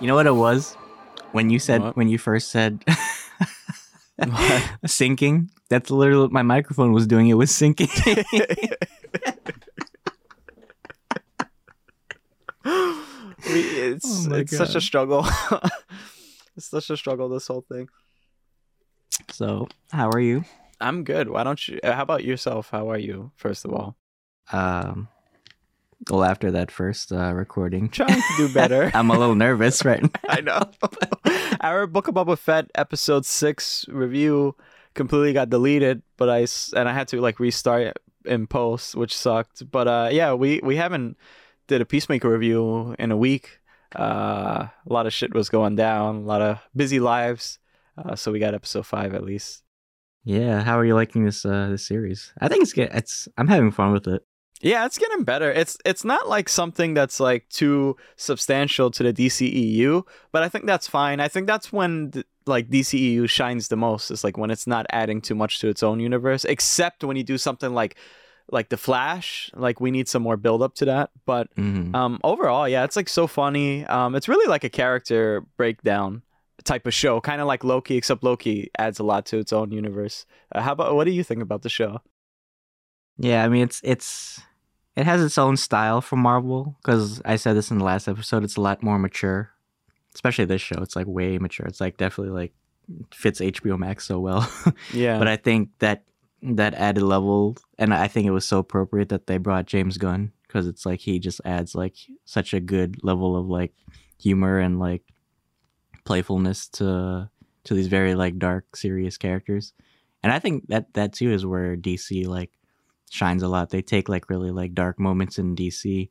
You 0.00 0.06
know 0.06 0.14
what 0.14 0.26
it 0.26 0.34
was? 0.34 0.76
When 1.32 1.50
you 1.50 1.58
said 1.58 1.82
What? 1.82 1.96
when 1.96 2.08
you 2.08 2.18
first 2.18 2.50
said 2.50 2.84
syncing, 4.84 5.48
that's 5.68 5.90
literally 5.90 6.22
what 6.22 6.32
my 6.32 6.42
microphone 6.42 6.92
was 6.92 7.06
doing. 7.06 7.28
It 7.28 7.34
was 7.34 7.50
syncing. 7.50 7.88
We, 13.48 13.60
it's 13.62 14.28
Oh 14.28 14.34
it's 14.34 14.56
such 14.56 14.74
a 14.74 14.80
struggle. 14.80 15.24
it's 16.56 16.66
such 16.66 16.90
a 16.90 16.96
struggle. 16.96 17.28
This 17.30 17.46
whole 17.46 17.62
thing. 17.62 17.88
so, 19.30 19.66
how 19.90 20.10
are 20.10 20.20
you? 20.20 20.44
I'm 20.80 21.04
good. 21.04 21.28
Why 21.30 21.42
don't 21.42 21.66
you? 21.66 21.80
How 21.82 22.02
about 22.02 22.22
yourself? 22.22 22.68
How 22.70 22.90
are 22.90 22.98
you? 22.98 23.32
First 23.36 23.64
of 23.64 23.72
all, 23.72 23.96
Um, 24.52 25.08
well, 26.08 26.24
after 26.24 26.50
that 26.52 26.70
first 26.70 27.12
uh, 27.12 27.34
recording, 27.34 27.88
trying 27.88 28.20
to 28.20 28.36
do 28.36 28.52
better. 28.52 28.90
I'm 28.94 29.10
a 29.10 29.18
little 29.18 29.34
nervous 29.34 29.84
right 29.84 30.02
now. 30.02 30.10
I 30.28 30.40
know. 30.40 30.62
Our 31.60 31.86
Book 31.86 32.08
of 32.08 32.14
Boba 32.14 32.38
Fett 32.38 32.70
episode 32.74 33.26
six 33.26 33.84
review 33.88 34.56
completely 34.94 35.32
got 35.32 35.50
deleted, 35.50 36.02
but 36.16 36.30
I 36.30 36.46
and 36.76 36.88
I 36.88 36.92
had 36.92 37.08
to 37.08 37.20
like 37.20 37.38
restart 37.38 37.98
in 38.24 38.46
post, 38.46 38.94
which 38.94 39.16
sucked. 39.16 39.70
But 39.70 39.88
uh, 39.88 40.08
yeah, 40.10 40.32
we 40.32 40.60
we 40.62 40.76
haven't 40.76 41.16
did 41.66 41.80
a 41.80 41.86
Peacemaker 41.86 42.30
review 42.30 42.94
in 42.98 43.10
a 43.10 43.16
week. 43.16 43.60
Uh, 43.94 44.68
a 44.68 44.92
lot 44.92 45.06
of 45.06 45.12
shit 45.12 45.34
was 45.34 45.48
going 45.48 45.76
down, 45.76 46.16
a 46.16 46.20
lot 46.20 46.40
of 46.40 46.58
busy 46.74 47.00
lives. 47.00 47.58
Uh, 47.98 48.14
so 48.14 48.32
we 48.32 48.38
got 48.38 48.54
episode 48.54 48.86
five 48.86 49.14
at 49.14 49.24
least. 49.24 49.64
Yeah, 50.24 50.62
how 50.62 50.78
are 50.78 50.84
you 50.84 50.94
liking 50.94 51.24
this 51.24 51.44
uh 51.44 51.68
this 51.70 51.86
series? 51.86 52.32
I 52.40 52.48
think 52.48 52.62
it's 52.62 52.72
good. 52.72 52.90
it's 52.92 53.28
I'm 53.36 53.48
having 53.48 53.70
fun 53.70 53.92
with 53.92 54.06
it. 54.06 54.22
Yeah, 54.62 54.84
it's 54.84 54.98
getting 54.98 55.24
better. 55.24 55.50
It's 55.50 55.78
it's 55.86 56.04
not 56.04 56.28
like 56.28 56.48
something 56.48 56.92
that's 56.92 57.18
like 57.18 57.48
too 57.48 57.96
substantial 58.16 58.90
to 58.90 59.02
the 59.02 59.12
DCEU, 59.12 60.02
but 60.32 60.42
I 60.42 60.48
think 60.50 60.66
that's 60.66 60.86
fine. 60.86 61.18
I 61.18 61.28
think 61.28 61.46
that's 61.46 61.72
when 61.72 62.10
th- 62.10 62.26
like 62.46 62.68
DCEU 62.68 63.28
shines 63.28 63.68
the 63.68 63.76
most. 63.76 64.10
It's 64.10 64.22
like 64.22 64.36
when 64.36 64.50
it's 64.50 64.66
not 64.66 64.84
adding 64.90 65.22
too 65.22 65.34
much 65.34 65.60
to 65.60 65.68
its 65.68 65.82
own 65.82 65.98
universe, 65.98 66.44
except 66.44 67.02
when 67.04 67.16
you 67.16 67.22
do 67.24 67.38
something 67.38 67.72
like 67.72 67.96
like 68.52 68.68
the 68.68 68.76
Flash. 68.76 69.50
Like 69.54 69.80
we 69.80 69.90
need 69.90 70.08
some 70.08 70.22
more 70.22 70.36
build 70.36 70.62
up 70.62 70.74
to 70.76 70.84
that. 70.86 71.10
But 71.24 71.48
hmm 71.56 71.94
um, 71.94 72.20
overall, 72.22 72.68
yeah, 72.68 72.84
it's 72.84 72.96
like 72.96 73.08
so 73.08 73.26
funny. 73.26 73.86
Um, 73.86 74.14
it's 74.14 74.28
really 74.28 74.46
like 74.46 74.62
a 74.64 74.68
character 74.68 75.42
breakdown 75.56 76.22
type 76.64 76.86
of 76.86 76.92
show, 76.94 77.20
kind 77.20 77.40
of 77.40 77.46
like 77.46 77.64
Loki, 77.64 77.96
except 77.96 78.22
Loki 78.22 78.70
adds 78.78 78.98
a 78.98 79.04
lot 79.04 79.24
to 79.26 79.38
its 79.38 79.52
own 79.52 79.72
universe. 79.72 80.26
Uh, 80.54 80.60
how 80.60 80.72
about 80.72 80.94
what 80.94 81.04
do 81.04 81.10
you 81.12 81.24
think 81.24 81.42
about 81.42 81.62
the 81.62 81.70
show? 81.70 82.00
Yeah, 83.16 83.44
I 83.44 83.48
mean 83.48 83.62
it's 83.62 83.80
it's 83.84 84.40
it 84.96 85.06
has 85.06 85.22
its 85.22 85.38
own 85.38 85.56
style 85.56 86.00
from 86.00 86.20
Marvel 86.20 86.76
because 86.82 87.22
I 87.24 87.36
said 87.36 87.56
this 87.56 87.70
in 87.70 87.78
the 87.78 87.84
last 87.84 88.08
episode. 88.08 88.44
It's 88.44 88.56
a 88.56 88.60
lot 88.60 88.82
more 88.82 88.98
mature, 88.98 89.50
especially 90.14 90.44
this 90.44 90.62
show. 90.62 90.80
It's 90.82 90.96
like 90.96 91.06
way 91.06 91.38
mature. 91.38 91.66
It's 91.66 91.80
like 91.80 91.96
definitely 91.96 92.32
like 92.32 92.52
fits 93.14 93.40
HBO 93.40 93.78
Max 93.78 94.06
so 94.06 94.18
well. 94.18 94.50
Yeah, 94.92 95.18
but 95.18 95.28
I 95.28 95.36
think 95.36 95.70
that 95.78 96.04
that 96.42 96.74
added 96.74 97.02
level, 97.02 97.56
and 97.78 97.94
I 97.94 98.08
think 98.08 98.26
it 98.26 98.32
was 98.32 98.46
so 98.46 98.58
appropriate 98.58 99.10
that 99.10 99.26
they 99.26 99.38
brought 99.38 99.66
James 99.66 99.98
Gunn 99.98 100.32
because 100.46 100.66
it's 100.66 100.84
like 100.84 101.00
he 101.00 101.18
just 101.18 101.40
adds 101.44 101.74
like 101.74 101.96
such 102.24 102.54
a 102.54 102.60
good 102.60 103.04
level 103.04 103.36
of 103.36 103.46
like 103.48 103.72
humor 104.18 104.58
and 104.58 104.80
like 104.80 105.02
playfulness 106.04 106.68
to 106.68 107.30
to 107.64 107.74
these 107.74 107.86
very 107.88 108.14
like 108.14 108.38
dark, 108.38 108.74
serious 108.74 109.16
characters. 109.16 109.72
And 110.22 110.32
I 110.32 110.38
think 110.38 110.68
that 110.68 110.92
that 110.94 111.12
too 111.12 111.32
is 111.32 111.46
where 111.46 111.76
DC 111.76 112.26
like 112.26 112.50
shines 113.10 113.42
a 113.42 113.48
lot. 113.48 113.68
They 113.68 113.82
take 113.82 114.08
like 114.08 114.30
really 114.30 114.50
like 114.50 114.72
dark 114.72 114.98
moments 114.98 115.38
in 115.38 115.54
DC, 115.54 116.08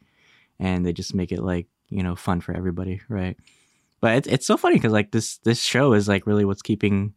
and 0.59 0.85
they 0.85 0.93
just 0.93 1.15
make 1.15 1.31
it 1.31 1.41
like 1.41 1.67
you 1.89 2.03
know 2.03 2.15
fun 2.15 2.41
for 2.41 2.55
everybody, 2.55 3.01
right? 3.09 3.35
But 4.01 4.17
it's 4.17 4.27
it's 4.27 4.45
so 4.45 4.57
funny 4.57 4.75
because 4.75 4.93
like 4.93 5.11
this 5.11 5.37
this 5.39 5.61
show 5.61 5.93
is 5.93 6.07
like 6.07 6.27
really 6.27 6.45
what's 6.45 6.61
keeping 6.61 7.15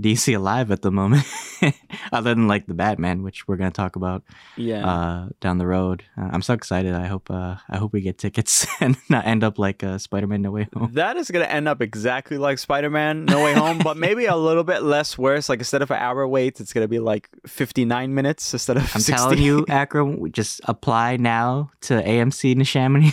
DC 0.00 0.34
alive 0.34 0.72
at 0.72 0.82
the 0.82 0.90
moment, 0.90 1.24
other 2.12 2.34
than 2.34 2.48
like 2.48 2.66
the 2.66 2.74
Batman, 2.74 3.22
which 3.22 3.46
we're 3.46 3.56
gonna 3.56 3.70
talk 3.70 3.94
about 3.94 4.24
yeah. 4.56 4.84
uh, 4.84 5.28
down 5.40 5.58
the 5.58 5.66
road. 5.66 6.02
Uh, 6.18 6.30
I'm 6.32 6.42
so 6.42 6.52
excited. 6.52 6.94
I 6.94 7.06
hope 7.06 7.30
uh, 7.30 7.56
I 7.68 7.76
hope 7.76 7.92
we 7.92 8.00
get 8.00 8.18
tickets 8.18 8.66
and 8.80 8.96
not 9.08 9.24
end 9.24 9.44
up 9.44 9.56
like 9.56 9.84
uh, 9.84 9.98
Spider-Man 9.98 10.42
No 10.42 10.50
Way 10.50 10.66
Home. 10.74 10.90
That 10.94 11.16
is 11.16 11.30
gonna 11.30 11.44
end 11.44 11.68
up 11.68 11.80
exactly 11.80 12.38
like 12.38 12.58
Spider-Man: 12.58 13.26
No 13.26 13.44
Way 13.44 13.54
Home, 13.54 13.78
but 13.78 13.96
maybe 13.96 14.26
a 14.26 14.34
little 14.34 14.64
bit 14.64 14.82
less 14.82 15.16
worse. 15.16 15.48
Like 15.48 15.60
instead 15.60 15.82
of 15.82 15.92
an 15.92 15.98
hour 15.98 16.26
wait, 16.26 16.58
it's 16.58 16.72
gonna 16.72 16.88
be 16.88 16.98
like 16.98 17.28
59 17.46 18.12
minutes 18.12 18.52
instead 18.52 18.76
of. 18.76 18.82
I'm 18.82 19.00
60. 19.00 19.12
telling 19.12 19.38
you, 19.38 19.64
Akram, 19.68 20.32
just 20.32 20.60
apply 20.64 21.18
now 21.18 21.70
to 21.82 22.02
AMC 22.02 22.50
in 22.50 22.64
Chamonix. 22.64 23.12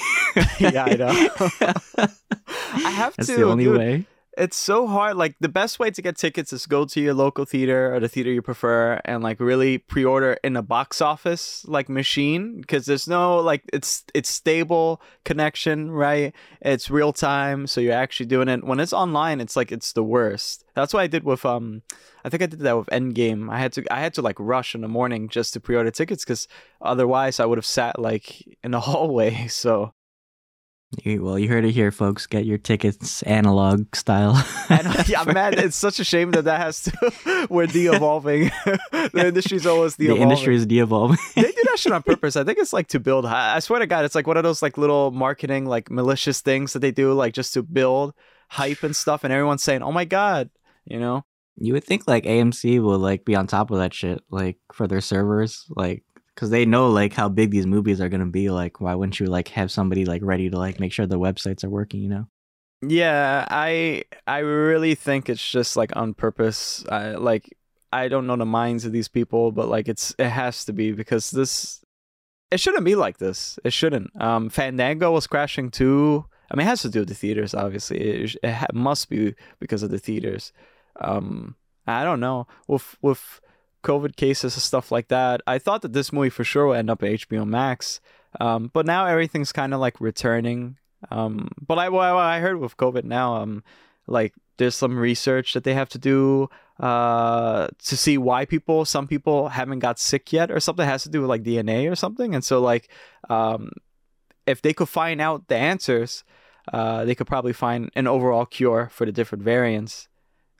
yeah, 0.59 0.85
I 0.85 0.95
know. 0.95 2.09
I 2.73 2.89
have 2.89 3.15
That's 3.15 3.27
to. 3.27 3.33
That's 3.33 3.39
the 3.39 3.43
only 3.43 3.65
dude. 3.65 3.77
way. 3.77 4.05
It's 4.37 4.55
so 4.55 4.87
hard. 4.87 5.17
Like 5.17 5.35
the 5.39 5.49
best 5.49 5.77
way 5.77 5.91
to 5.91 6.01
get 6.01 6.17
tickets 6.17 6.53
is 6.53 6.65
go 6.65 6.85
to 6.85 7.01
your 7.01 7.13
local 7.13 7.43
theater 7.43 7.93
or 7.93 7.99
the 7.99 8.07
theater 8.07 8.31
you 8.31 8.41
prefer, 8.41 9.01
and 9.03 9.21
like 9.21 9.39
really 9.39 9.77
pre-order 9.77 10.37
in 10.43 10.55
a 10.55 10.61
box 10.61 11.01
office 11.01 11.65
like 11.67 11.89
machine 11.89 12.61
because 12.61 12.85
there's 12.85 13.07
no 13.07 13.39
like 13.39 13.63
it's 13.73 14.05
it's 14.13 14.29
stable 14.29 15.01
connection, 15.25 15.91
right? 15.91 16.33
It's 16.61 16.89
real 16.89 17.11
time, 17.11 17.67
so 17.67 17.81
you're 17.81 17.93
actually 17.93 18.27
doing 18.27 18.47
it. 18.47 18.63
When 18.63 18.79
it's 18.79 18.93
online, 18.93 19.41
it's 19.41 19.57
like 19.57 19.71
it's 19.71 19.91
the 19.91 20.03
worst. 20.03 20.63
That's 20.75 20.93
what 20.93 21.01
I 21.01 21.07
did 21.07 21.25
with 21.25 21.45
um, 21.45 21.81
I 22.23 22.29
think 22.29 22.41
I 22.41 22.45
did 22.45 22.59
that 22.59 22.77
with 22.77 22.87
Endgame. 22.87 23.51
I 23.51 23.59
had 23.59 23.73
to 23.73 23.83
I 23.91 23.99
had 23.99 24.13
to 24.13 24.21
like 24.21 24.39
rush 24.39 24.75
in 24.75 24.81
the 24.81 24.87
morning 24.87 25.27
just 25.27 25.53
to 25.53 25.59
pre-order 25.59 25.91
tickets 25.91 26.23
because 26.23 26.47
otherwise 26.81 27.41
I 27.41 27.45
would 27.45 27.57
have 27.57 27.65
sat 27.65 27.99
like 27.99 28.43
in 28.63 28.71
the 28.71 28.79
hallway. 28.91 29.47
So 29.47 29.93
Well, 31.05 31.39
you 31.39 31.47
heard 31.47 31.63
it 31.63 31.71
here, 31.71 31.89
folks. 31.89 32.27
Get 32.27 32.45
your 32.45 32.57
tickets 32.57 33.23
analog 33.23 33.95
style. 33.95 34.33
Yeah, 35.07 35.23
man, 35.27 35.57
it's 35.57 35.75
such 35.75 35.99
a 35.99 36.03
shame 36.03 36.31
that 36.31 36.43
that 36.43 36.59
has 36.59 36.83
to. 36.83 37.47
We're 37.49 37.65
de-evolving. 37.67 38.51
the 38.91 39.23
industry's 39.27 39.65
always 39.65 39.95
the 39.95 40.05
de-evolving. 40.07 40.21
industry 40.23 40.55
is 40.55 40.65
de-evolving. 40.65 41.17
they 41.35 41.41
do 41.43 41.63
that 41.65 41.79
shit 41.79 41.91
on 41.93 42.03
purpose. 42.03 42.35
I 42.35 42.43
think 42.43 42.57
it's 42.59 42.73
like 42.73 42.87
to 42.89 42.99
build. 42.99 43.25
I 43.25 43.55
I 43.55 43.59
swear 43.59 43.79
to 43.79 43.87
God, 43.87 44.03
it's 44.05 44.15
like 44.15 44.27
one 44.27 44.37
of 44.37 44.43
those 44.43 44.61
like 44.61 44.77
little 44.77 45.11
marketing 45.11 45.65
like 45.65 45.89
malicious 45.89 46.41
things 46.41 46.73
that 46.73 46.79
they 46.79 46.91
do, 46.91 47.13
like 47.13 47.33
just 47.33 47.53
to 47.55 47.63
build 47.63 48.13
hype 48.49 48.83
and 48.83 48.95
stuff. 48.95 49.23
And 49.23 49.31
everyone's 49.33 49.63
saying, 49.63 49.81
"Oh 49.81 49.91
my 49.91 50.05
God," 50.05 50.49
you 50.85 50.99
know. 50.99 51.23
you 51.57 51.73
would 51.73 51.83
think 51.85 52.07
like 52.07 52.23
AMC 52.25 52.81
will 52.81 52.99
like 52.99 53.23
be 53.25 53.35
on 53.35 53.47
top 53.47 53.71
of 53.71 53.77
that 53.79 53.93
shit, 53.93 54.21
like 54.29 54.57
for 54.73 54.87
their 54.87 55.01
servers, 55.01 55.65
like 55.69 56.03
because 56.35 56.49
they 56.49 56.65
know 56.65 56.89
like 56.89 57.13
how 57.13 57.29
big 57.29 57.51
these 57.51 57.67
movies 57.67 58.01
are 58.01 58.09
gonna 58.09 58.25
be. 58.25 58.49
Like, 58.49 58.81
why 58.81 58.95
wouldn't 58.95 59.19
you 59.19 59.27
like 59.27 59.49
have 59.49 59.71
somebody 59.71 60.05
like 60.05 60.21
ready 60.23 60.49
to 60.49 60.57
like 60.57 60.79
make 60.79 60.93
sure 60.93 61.05
the 61.05 61.19
websites 61.19 61.63
are 61.63 61.69
working? 61.69 62.01
You 62.01 62.09
know? 62.09 62.27
Yeah, 62.81 63.45
I 63.49 64.03
I 64.25 64.39
really 64.39 64.95
think 64.95 65.29
it's 65.29 65.51
just 65.51 65.77
like 65.77 65.95
on 65.95 66.13
purpose. 66.13 66.83
I 66.89 67.11
like 67.11 67.55
I 67.91 68.07
don't 68.07 68.27
know 68.27 68.35
the 68.35 68.45
minds 68.45 68.85
of 68.85 68.91
these 68.91 69.07
people, 69.07 69.51
but 69.51 69.67
like 69.67 69.87
it's 69.87 70.15
it 70.17 70.29
has 70.29 70.65
to 70.65 70.73
be 70.73 70.91
because 70.91 71.31
this 71.31 71.83
it 72.49 72.59
shouldn't 72.59 72.85
be 72.85 72.95
like 72.95 73.17
this. 73.17 73.59
It 73.63 73.73
shouldn't. 73.73 74.11
Um, 74.21 74.49
Fandango 74.49 75.11
was 75.11 75.27
crashing 75.27 75.71
too. 75.71 76.25
I 76.49 76.57
mean, 76.57 76.67
it 76.67 76.69
has 76.69 76.81
to 76.81 76.89
do 76.89 76.99
with 76.99 77.07
the 77.07 77.15
theaters. 77.15 77.53
Obviously, 77.53 77.99
it, 77.99 78.35
it 78.43 78.73
must 78.73 79.09
be 79.09 79.35
because 79.59 79.83
of 79.83 79.89
the 79.89 79.99
theaters. 79.99 80.51
Um, 80.99 81.55
I 81.87 82.03
don't 82.03 82.19
know 82.19 82.47
with 82.67 82.97
with 83.01 83.39
COVID 83.83 84.15
cases 84.15 84.55
and 84.55 84.61
stuff 84.61 84.91
like 84.91 85.07
that. 85.09 85.41
I 85.47 85.59
thought 85.59 85.81
that 85.81 85.93
this 85.93 86.13
movie 86.13 86.29
for 86.29 86.43
sure 86.43 86.67
would 86.67 86.77
end 86.77 86.89
up 86.89 87.03
at 87.03 87.11
HBO 87.11 87.45
Max. 87.45 87.99
Um, 88.39 88.69
but 88.73 88.85
now 88.85 89.05
everything's 89.05 89.51
kind 89.51 89.73
of 89.73 89.79
like 89.79 89.99
returning. 89.99 90.77
Um, 91.09 91.49
but 91.65 91.79
I 91.79 91.89
what 91.89 92.05
I 92.05 92.39
heard 92.39 92.59
with 92.59 92.77
COVID 92.77 93.03
now, 93.03 93.35
um, 93.35 93.63
like 94.07 94.33
there's 94.57 94.75
some 94.75 94.97
research 94.97 95.53
that 95.53 95.63
they 95.63 95.73
have 95.73 95.89
to 95.89 95.97
do 95.97 96.49
uh 96.79 97.67
to 97.83 97.97
see 97.97 98.17
why 98.17 98.45
people 98.45 98.85
some 98.85 99.07
people 99.07 99.49
haven't 99.49 99.79
got 99.79 99.99
sick 99.99 100.33
yet 100.33 100.49
or 100.51 100.59
something 100.59 100.87
has 100.87 101.03
to 101.03 101.09
do 101.09 101.21
with 101.21 101.29
like 101.29 101.43
DNA 101.43 101.91
or 101.91 101.95
something 101.95 102.33
and 102.33 102.43
so 102.43 102.59
like 102.59 102.89
um 103.29 103.71
if 104.47 104.61
they 104.61 104.73
could 104.73 104.89
find 104.89 105.21
out 105.21 105.47
the 105.47 105.55
answers 105.55 106.23
uh 106.73 107.05
they 107.05 107.13
could 107.13 107.27
probably 107.27 107.53
find 107.53 107.91
an 107.95 108.07
overall 108.07 108.45
cure 108.45 108.89
for 108.91 109.05
the 109.05 109.11
different 109.11 109.43
variants 109.43 110.07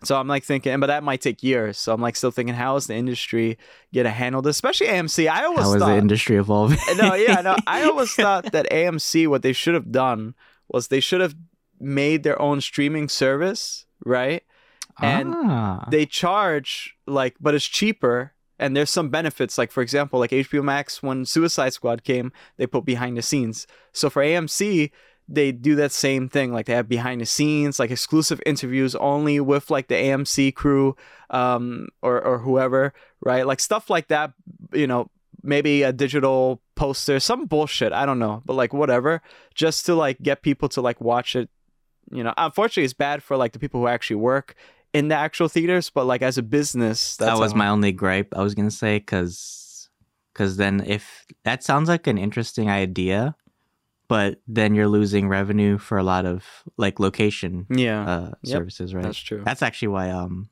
so 0.04 0.20
I'm 0.20 0.28
like 0.28 0.44
thinking 0.44 0.80
but 0.80 0.88
that 0.88 1.04
might 1.04 1.22
take 1.22 1.44
years 1.44 1.78
so 1.78 1.94
I'm 1.94 2.02
like 2.02 2.16
still 2.16 2.32
thinking 2.32 2.56
how 2.56 2.76
is 2.76 2.88
the 2.88 2.96
industry 2.96 3.58
gonna 3.94 4.10
handle 4.10 4.42
this 4.42 4.56
especially 4.56 4.88
AMC 4.88 5.28
I 5.28 5.46
always 5.46 5.60
thought 5.60 5.66
How 5.66 5.74
is 5.76 5.82
thought 5.82 5.90
the 5.90 5.98
industry 5.98 6.38
evolving? 6.38 6.78
no, 6.98 7.14
yeah, 7.16 7.42
no. 7.42 7.56
I 7.68 7.84
always 7.84 8.14
thought 8.14 8.52
that 8.52 8.70
AMC, 8.70 9.28
what 9.28 9.42
they 9.42 9.54
should 9.54 9.74
have 9.74 9.92
done 9.92 10.36
was 10.68 10.88
they 10.88 11.00
should 11.00 11.22
have 11.22 11.36
made 11.80 12.24
their 12.24 12.40
own 12.42 12.62
streaming 12.62 13.10
service, 13.10 13.86
right? 14.06 14.44
And 15.02 15.34
ah. 15.36 15.88
They 15.90 16.06
charge 16.06 16.96
like, 17.08 17.36
but 17.40 17.56
it's 17.56 17.66
cheaper. 17.66 18.34
And 18.60 18.78
there's 18.78 18.92
some 18.92 19.10
benefits, 19.10 19.58
like 19.58 19.72
for 19.72 19.82
example, 19.82 20.20
like 20.20 20.30
HBO 20.30 20.64
Max 20.64 21.02
when 21.02 21.26
Suicide 21.26 21.74
Squad 21.74 22.04
came, 22.04 22.32
they 22.58 22.68
put 22.68 22.86
behind 22.86 23.18
the 23.18 23.24
scenes. 23.24 23.66
So 23.92 24.08
for 24.08 24.22
AMC, 24.22 24.92
they 25.34 25.52
do 25.52 25.76
that 25.76 25.92
same 25.92 26.30
thing. 26.30 26.52
Like 26.52 26.66
they 26.66 26.74
have 26.74 26.90
behind 26.90 27.22
the 27.22 27.26
scenes, 27.26 27.80
like 27.80 27.92
exclusive 27.92 28.42
interviews 28.46 28.96
only 28.96 29.40
with 29.40 29.70
like 29.70 29.88
the 29.88 29.96
AMC 29.96 30.54
crew, 30.56 30.96
um, 31.30 31.88
or 32.02 32.22
or 32.22 32.40
whoever, 32.40 32.94
right? 33.22 33.46
Like 33.46 33.60
stuff 33.60 33.90
like 33.90 34.08
that. 34.10 34.34
You 34.74 34.88
know, 34.88 35.10
maybe 35.44 35.84
a 35.84 35.94
digital 35.94 36.62
poster, 36.76 37.20
some 37.20 37.46
bullshit. 37.46 37.94
I 37.94 38.06
don't 38.06 38.20
know, 38.20 38.42
but 38.46 38.54
like 38.54 38.74
whatever, 38.74 39.22
just 39.56 39.86
to 39.88 39.96
like 39.96 40.22
get 40.22 40.42
people 40.42 40.70
to 40.70 40.82
like 40.82 41.02
watch 41.02 41.36
it 41.36 41.50
you 42.12 42.24
know, 42.24 42.34
unfortunately, 42.38 42.84
it's 42.84 42.94
bad 42.94 43.24
for 43.24 43.38
like 43.38 43.54
the 43.54 43.60
people 43.60 43.80
who 43.80 43.88
actually 43.88 44.18
work 44.18 44.56
in 44.94 45.08
the 45.08 45.16
actual 45.16 45.48
theaters. 45.48 45.90
But 45.90 46.06
like 46.06 46.22
as 46.22 46.38
a 46.38 46.44
business, 46.44 47.16
that's 47.16 47.32
that 47.32 47.40
was 47.40 47.56
my 47.56 47.70
only 47.70 47.92
gripe 47.92 48.34
I 48.36 48.44
was 48.44 48.54
gonna 48.54 48.72
say 48.72 48.98
because 48.98 49.90
because 50.34 50.58
then 50.58 50.84
if 50.86 51.26
that 51.44 51.64
sounds 51.64 51.90
like 51.90 52.08
an 52.08 52.18
interesting 52.18 52.70
idea, 52.70 53.36
but 54.12 54.42
then 54.46 54.76
you're 54.76 54.90
losing 54.90 55.30
revenue 55.30 55.78
for 55.78 55.98
a 55.98 56.04
lot 56.04 56.26
of 56.26 56.46
like 56.76 57.00
location 57.00 57.66
yeah. 57.70 58.04
uh, 58.06 58.32
Yep, 58.44 58.44
services, 58.44 58.94
right? 58.94 59.04
That's 59.04 59.18
true. 59.18 59.42
That's 59.46 59.62
actually 59.62 59.88
why 59.88 60.10
um, 60.10 60.50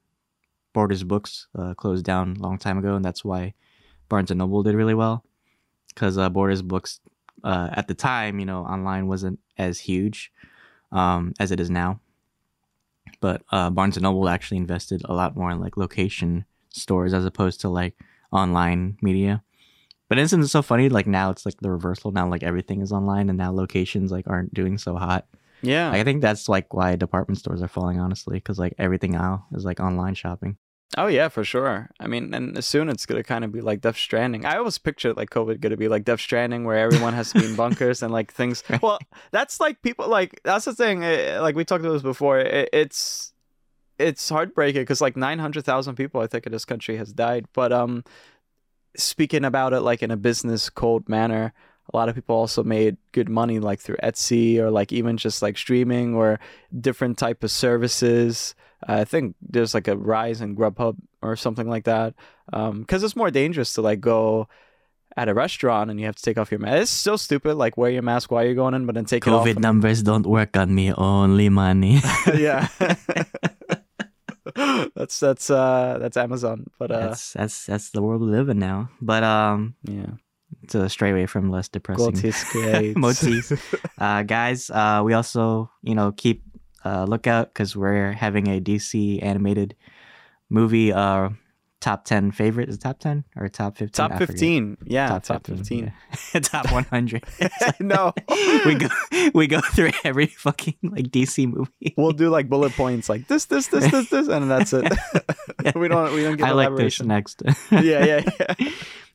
Borders 0.71 1.03
Books 1.03 1.47
uh, 1.53 1.73
closed 1.73 2.05
down 2.05 2.37
a 2.37 2.39
long 2.39 2.57
time 2.57 2.77
ago, 2.77 2.95
and 2.95 3.03
that's 3.03 3.25
why 3.25 3.55
Barnes 4.07 4.31
and 4.31 4.37
Noble 4.37 4.63
did 4.63 4.75
really 4.75 4.93
well 4.93 5.25
because 5.89 6.17
uh, 6.17 6.29
Borders 6.29 6.61
Books 6.61 7.01
uh, 7.43 7.67
at 7.73 7.89
the 7.89 7.93
time, 7.93 8.39
you 8.39 8.45
know, 8.45 8.61
online 8.61 9.07
wasn't 9.07 9.39
as 9.57 9.77
huge 9.77 10.31
um, 10.93 11.33
as 11.37 11.51
it 11.51 11.59
is 11.59 11.69
now. 11.69 11.99
But 13.19 13.41
uh, 13.51 13.71
Barnes 13.71 13.97
and 13.97 14.03
Noble 14.03 14.29
actually 14.29 14.55
invested 14.55 15.01
a 15.03 15.13
lot 15.13 15.35
more 15.35 15.51
in 15.51 15.59
like 15.59 15.75
location 15.75 16.45
stores 16.69 17.13
as 17.13 17.25
opposed 17.25 17.59
to 17.59 17.67
like 17.67 17.95
online 18.31 18.97
media. 19.01 19.43
But 20.09 20.17
isn't 20.17 20.41
it 20.41 20.47
so 20.47 20.61
funny? 20.61 20.89
Like 20.89 21.07
now 21.07 21.29
it's 21.29 21.45
like 21.45 21.57
the 21.61 21.69
reversal. 21.71 22.11
Now 22.11 22.27
like 22.27 22.43
everything 22.43 22.81
is 22.81 22.91
online, 22.91 23.29
and 23.29 23.37
now 23.37 23.51
locations 23.51 24.11
like 24.11 24.27
aren't 24.27 24.53
doing 24.53 24.77
so 24.77 24.95
hot. 24.95 25.25
yeah. 25.61 25.91
I 25.91 26.03
think 26.03 26.21
that's 26.21 26.49
like 26.49 26.73
why 26.73 26.95
department 26.95 27.37
stores 27.39 27.61
are 27.61 27.67
falling, 27.67 27.99
honestly, 27.99 28.37
because 28.37 28.57
like 28.59 28.73
everything 28.77 29.11
now 29.11 29.45
is 29.53 29.65
like 29.65 29.79
online 29.79 30.15
shopping. 30.15 30.57
Oh 30.97 31.05
yeah, 31.05 31.27
for 31.29 31.43
sure. 31.43 31.91
I 31.99 32.07
mean, 32.07 32.33
and 32.33 32.63
soon 32.65 32.89
it's 32.89 33.05
gonna 33.05 33.21
kind 33.23 33.45
of 33.45 33.51
be 33.51 33.61
like 33.61 33.81
Death 33.81 33.95
Stranding. 33.97 34.43
I 34.45 34.57
always 34.57 34.79
pictured 34.79 35.15
like 35.17 35.29
COVID 35.29 35.59
gonna 35.59 35.77
be 35.77 35.87
like 35.87 36.03
Death 36.05 36.19
Stranding, 36.19 36.63
where 36.65 36.77
everyone 36.79 37.13
has 37.13 37.31
to 37.31 37.39
be 37.39 37.45
in 37.45 37.55
bunkers 37.63 38.01
and 38.01 38.11
like 38.11 38.33
things. 38.33 38.63
Well, 38.81 38.97
that's 39.29 39.59
like 39.59 39.83
people 39.83 40.07
like 40.09 40.41
that's 40.43 40.65
the 40.65 40.73
thing. 40.73 41.03
eh, 41.03 41.39
Like 41.39 41.55
we 41.55 41.63
talked 41.63 41.85
about 41.85 41.93
this 41.93 42.01
before. 42.01 42.39
It, 42.39 42.69
it's 42.73 43.31
it's 43.99 44.27
heartbreaking 44.29 44.81
because 44.81 45.01
like 45.01 45.15
nine 45.15 45.37
hundred 45.37 45.63
thousand 45.65 45.93
people 45.95 46.21
I 46.21 46.27
think 46.27 46.47
in 46.47 46.51
this 46.51 46.65
country 46.65 46.97
has 46.97 47.13
died. 47.13 47.45
But 47.53 47.71
um, 47.71 48.03
speaking 49.01 49.45
about 49.45 49.73
it 49.73 49.81
like 49.81 50.03
in 50.03 50.11
a 50.11 50.17
business 50.17 50.69
cold 50.69 51.09
manner, 51.09 51.53
a 51.91 51.97
lot 51.97 52.09
of 52.09 52.15
people 52.15 52.35
also 52.35 52.63
made 52.63 52.97
good 53.11 53.29
money 53.29 53.59
like 53.59 53.79
through 53.79 53.97
Etsy 54.03 54.57
or 54.57 54.69
like 54.69 54.91
even 54.91 55.17
just 55.17 55.41
like 55.41 55.57
streaming 55.57 56.15
or 56.15 56.39
different 56.79 57.17
type 57.17 57.43
of 57.43 57.51
services. 57.51 58.53
I 58.85 59.03
think 59.03 59.35
there's 59.41 59.73
like 59.73 59.87
a 59.87 59.97
rise 59.97 60.41
in 60.41 60.55
Grubhub 60.55 60.97
or 61.21 61.35
something 61.35 61.67
like 61.67 61.85
that. 61.85 62.13
Um, 62.53 62.81
because 62.81 63.03
it's 63.03 63.15
more 63.15 63.31
dangerous 63.31 63.73
to 63.73 63.81
like 63.81 63.99
go 63.99 64.47
at 65.17 65.27
a 65.27 65.33
restaurant 65.33 65.89
and 65.89 65.99
you 65.99 66.05
have 66.05 66.15
to 66.15 66.23
take 66.23 66.37
off 66.37 66.51
your 66.51 66.59
mask. 66.59 66.81
It's 66.83 66.91
so 66.91 67.17
stupid. 67.17 67.55
Like 67.55 67.75
wear 67.75 67.91
your 67.91 68.03
mask 68.03 68.31
while 68.31 68.45
you're 68.45 68.55
going 68.55 68.73
in, 68.73 68.85
but 68.85 68.95
then 68.95 69.05
take 69.05 69.23
COVID 69.23 69.27
it 69.27 69.33
off. 69.33 69.47
COVID 69.47 69.59
numbers 69.59 70.03
don't 70.03 70.25
work 70.25 70.55
on 70.55 70.73
me, 70.73 70.93
only 70.93 71.49
money. 71.49 72.01
yeah. 72.35 72.67
that's 74.99 75.17
that's 75.19 75.49
uh 75.49 75.97
that's 76.01 76.17
Amazon, 76.17 76.67
but 76.77 76.91
uh 76.91 77.07
that's 77.07 77.31
that's 77.33 77.65
that's 77.65 77.89
the 77.91 78.01
world 78.01 78.21
we 78.21 78.27
live 78.27 78.49
in 78.49 78.59
now. 78.59 78.89
But 79.01 79.23
um, 79.23 79.75
yeah. 79.83 80.19
to 80.67 80.89
stray 80.89 81.11
away 81.11 81.25
from 81.25 81.49
less 81.49 81.69
depressing 81.69 82.05
motifs, 82.97 83.53
uh, 83.97 84.23
guys, 84.23 84.69
uh, 84.69 85.01
we 85.05 85.13
also 85.13 85.71
you 85.81 85.95
know 85.95 86.11
keep 86.11 86.43
uh, 86.83 87.05
lookout 87.05 87.53
because 87.53 87.77
we're 87.77 88.11
having 88.11 88.47
a 88.47 88.59
DC 88.59 89.23
animated 89.23 89.73
movie 90.49 90.91
uh 90.91 91.29
top 91.81 92.05
ten 92.05 92.31
favorite 92.31 92.69
is 92.69 92.77
top 92.77 92.99
ten 92.99 93.23
or 93.35 93.47
top 93.47 93.77
fifteen? 93.77 94.09
Top 94.09 94.17
fifteen. 94.17 94.77
Yeah, 94.85 95.19
top, 95.19 95.45
15. 95.47 95.91
yeah. 96.33 96.39
top 96.41 96.71
one 96.71 96.83
hundred. 96.85 97.23
no. 97.79 98.13
we 98.65 98.75
go 98.75 98.87
we 99.33 99.47
go 99.47 99.61
through 99.61 99.91
every 100.03 100.27
fucking 100.27 100.75
like 100.83 101.05
DC 101.09 101.51
movie. 101.51 101.93
We'll 101.97 102.11
do 102.11 102.29
like 102.29 102.49
bullet 102.49 102.73
points 102.73 103.09
like 103.09 103.27
this, 103.27 103.45
this, 103.45 103.67
this, 103.67 103.89
this, 103.91 104.09
this, 104.09 104.27
and 104.27 104.49
that's 104.49 104.73
it. 104.73 104.91
we 105.75 105.87
don't 105.87 106.13
we 106.13 106.23
don't 106.23 106.37
get 106.37 106.47
I 106.47 106.51
like 106.51 106.75
this 106.75 107.01
next. 107.01 107.41
yeah, 107.71 107.81
yeah, 107.81 108.21
yeah. 108.39 108.69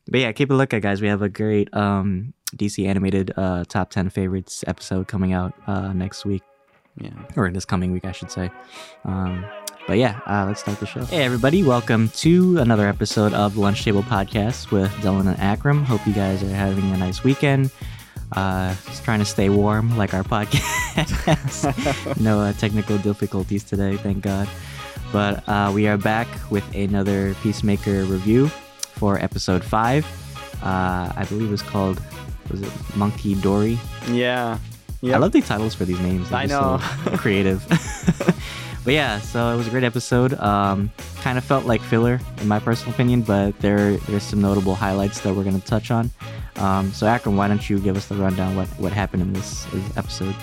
But 0.07 0.19
yeah, 0.19 0.31
keep 0.33 0.51
a 0.51 0.53
lookout, 0.53 0.81
guys. 0.81 1.01
We 1.01 1.07
have 1.07 1.23
a 1.23 1.29
great 1.29 1.73
um, 1.73 2.33
DC 2.55 2.85
animated 2.87 3.31
uh, 3.35 3.63
top 3.67 3.89
ten 3.89 4.09
favorites 4.09 4.63
episode 4.67 5.07
coming 5.07 5.33
out 5.33 5.53
uh, 5.65 5.93
next 5.93 6.25
week, 6.25 6.43
Yeah. 6.99 7.09
or 7.35 7.49
this 7.49 7.65
coming 7.65 7.91
week, 7.91 8.05
I 8.05 8.11
should 8.11 8.29
say. 8.31 8.51
Um, 9.03 9.45
but 9.87 9.97
yeah, 9.97 10.19
uh, 10.25 10.45
let's 10.47 10.61
start 10.61 10.79
the 10.79 10.85
show. 10.85 11.05
Hey, 11.05 11.23
everybody, 11.23 11.61
welcome 11.63 12.09
to 12.09 12.57
another 12.57 12.87
episode 12.87 13.33
of 13.33 13.55
Lunch 13.57 13.83
Table 13.83 14.01
Podcast 14.03 14.71
with 14.71 14.89
Dylan 14.95 15.27
and 15.27 15.39
Akram. 15.39 15.83
Hope 15.83 16.05
you 16.07 16.13
guys 16.13 16.41
are 16.41 16.47
having 16.49 16.91
a 16.91 16.97
nice 16.97 17.23
weekend. 17.23 17.69
Uh, 18.31 18.73
just 18.87 19.03
trying 19.03 19.19
to 19.19 19.25
stay 19.25 19.49
warm 19.49 19.95
like 19.95 20.13
our 20.15 20.23
podcast. 20.23 22.19
no 22.19 22.39
uh, 22.39 22.53
technical 22.53 22.97
difficulties 22.97 23.63
today, 23.63 23.95
thank 23.97 24.21
God. 24.23 24.47
But 25.11 25.47
uh, 25.47 25.71
we 25.73 25.87
are 25.87 25.97
back 25.97 26.27
with 26.49 26.63
another 26.73 27.35
Peacemaker 27.35 28.05
review 28.05 28.47
for 28.47 29.19
episode 29.19 29.63
five. 29.63 30.05
Uh, 30.63 31.13
I 31.15 31.25
believe 31.29 31.53
it's 31.53 31.61
called 31.61 32.01
was 32.49 32.61
it 32.61 32.71
Monkey 32.95 33.35
Dory? 33.35 33.77
Yeah. 34.09 34.57
I 35.03 35.17
love 35.17 35.31
the 35.33 35.41
titles 35.41 35.75
for 35.75 35.85
these 35.85 35.99
names. 35.99 36.29
They're 36.29 36.39
I 36.39 36.45
know. 36.47 36.79
so 37.03 37.17
creative. 37.17 37.63
but 38.85 38.93
yeah, 38.93 39.19
so 39.19 39.51
it 39.51 39.57
was 39.57 39.67
a 39.67 39.71
great 39.71 39.83
episode. 39.83 40.35
Um, 40.35 40.91
kind 41.21 41.39
of 41.39 41.43
felt 41.43 41.65
like 41.65 41.81
filler 41.81 42.19
in 42.39 42.47
my 42.47 42.59
personal 42.59 42.93
opinion, 42.93 43.23
but 43.23 43.59
there 43.59 43.97
there's 43.97 44.23
some 44.23 44.41
notable 44.41 44.75
highlights 44.75 45.19
that 45.21 45.33
we're 45.33 45.43
gonna 45.43 45.59
touch 45.59 45.89
on. 45.89 46.11
Um, 46.57 46.93
so 46.93 47.07
Akram, 47.07 47.35
why 47.35 47.47
don't 47.47 47.67
you 47.67 47.79
give 47.79 47.97
us 47.97 48.05
the 48.05 48.15
rundown 48.15 48.55
what 48.55 48.67
what 48.79 48.93
happened 48.93 49.23
in 49.23 49.33
this, 49.33 49.65
this 49.65 49.97
episode? 49.97 50.35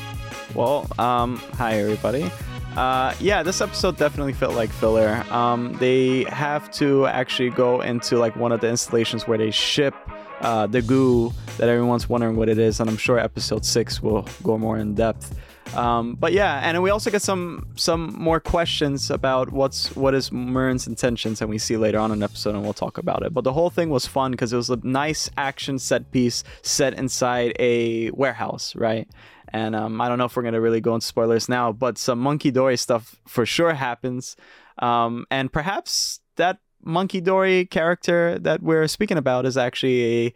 Well, 0.54 0.88
um, 0.98 1.36
hi 1.54 1.78
everybody. 1.78 2.30
Uh, 2.76 3.14
yeah, 3.20 3.42
this 3.42 3.60
episode 3.60 3.96
definitely 3.96 4.32
felt 4.32 4.54
like 4.54 4.70
filler. 4.70 5.24
Um, 5.30 5.74
they 5.78 6.24
have 6.24 6.70
to 6.72 7.06
actually 7.06 7.50
go 7.50 7.80
into 7.80 8.16
like 8.16 8.34
one 8.34 8.50
of 8.50 8.60
the 8.60 8.68
installations 8.68 9.28
where 9.28 9.38
they 9.38 9.50
ship 9.50 9.94
uh, 10.40 10.66
the 10.66 10.82
goo 10.82 11.32
that 11.58 11.68
everyone's 11.68 12.08
wondering 12.08 12.34
what 12.34 12.48
it 12.48 12.58
is, 12.58 12.80
and 12.80 12.90
I'm 12.90 12.96
sure 12.96 13.18
episode 13.18 13.64
six 13.64 14.02
will 14.02 14.26
go 14.42 14.58
more 14.58 14.78
in 14.78 14.94
depth. 14.94 15.38
Um, 15.74 16.14
but 16.14 16.32
yeah, 16.32 16.60
and 16.62 16.82
we 16.82 16.90
also 16.90 17.10
get 17.10 17.22
some 17.22 17.66
some 17.76 18.14
more 18.18 18.40
questions 18.40 19.10
about 19.10 19.52
what's 19.52 19.94
what 19.96 20.14
is 20.14 20.30
Murn's 20.30 20.86
intentions, 20.86 21.40
and 21.40 21.48
we 21.48 21.58
see 21.58 21.76
later 21.76 21.98
on 21.98 22.16
the 22.16 22.24
episode, 22.24 22.54
and 22.54 22.62
we'll 22.62 22.72
talk 22.72 22.98
about 22.98 23.22
it. 23.24 23.32
But 23.32 23.44
the 23.44 23.52
whole 23.52 23.70
thing 23.70 23.88
was 23.88 24.06
fun 24.06 24.32
because 24.32 24.52
it 24.52 24.56
was 24.56 24.70
a 24.70 24.76
nice 24.82 25.30
action 25.36 25.78
set 25.78 26.10
piece 26.10 26.44
set 26.62 26.94
inside 26.94 27.54
a 27.58 28.10
warehouse, 28.10 28.74
right? 28.76 29.08
And 29.48 29.74
um, 29.74 30.00
I 30.00 30.08
don't 30.08 30.18
know 30.18 30.24
if 30.26 30.36
we're 30.36 30.42
gonna 30.42 30.60
really 30.60 30.80
go 30.80 30.94
into 30.94 31.06
spoilers 31.06 31.48
now, 31.48 31.72
but 31.72 31.98
some 31.98 32.18
Monkey 32.18 32.50
Dory 32.50 32.76
stuff 32.76 33.16
for 33.26 33.46
sure 33.46 33.72
happens, 33.72 34.36
um, 34.78 35.26
and 35.30 35.52
perhaps 35.52 36.20
that 36.36 36.58
Monkey 36.84 37.20
Dory 37.20 37.64
character 37.66 38.38
that 38.40 38.62
we're 38.62 38.88
speaking 38.88 39.16
about 39.16 39.46
is 39.46 39.56
actually 39.56 40.26
a 40.26 40.34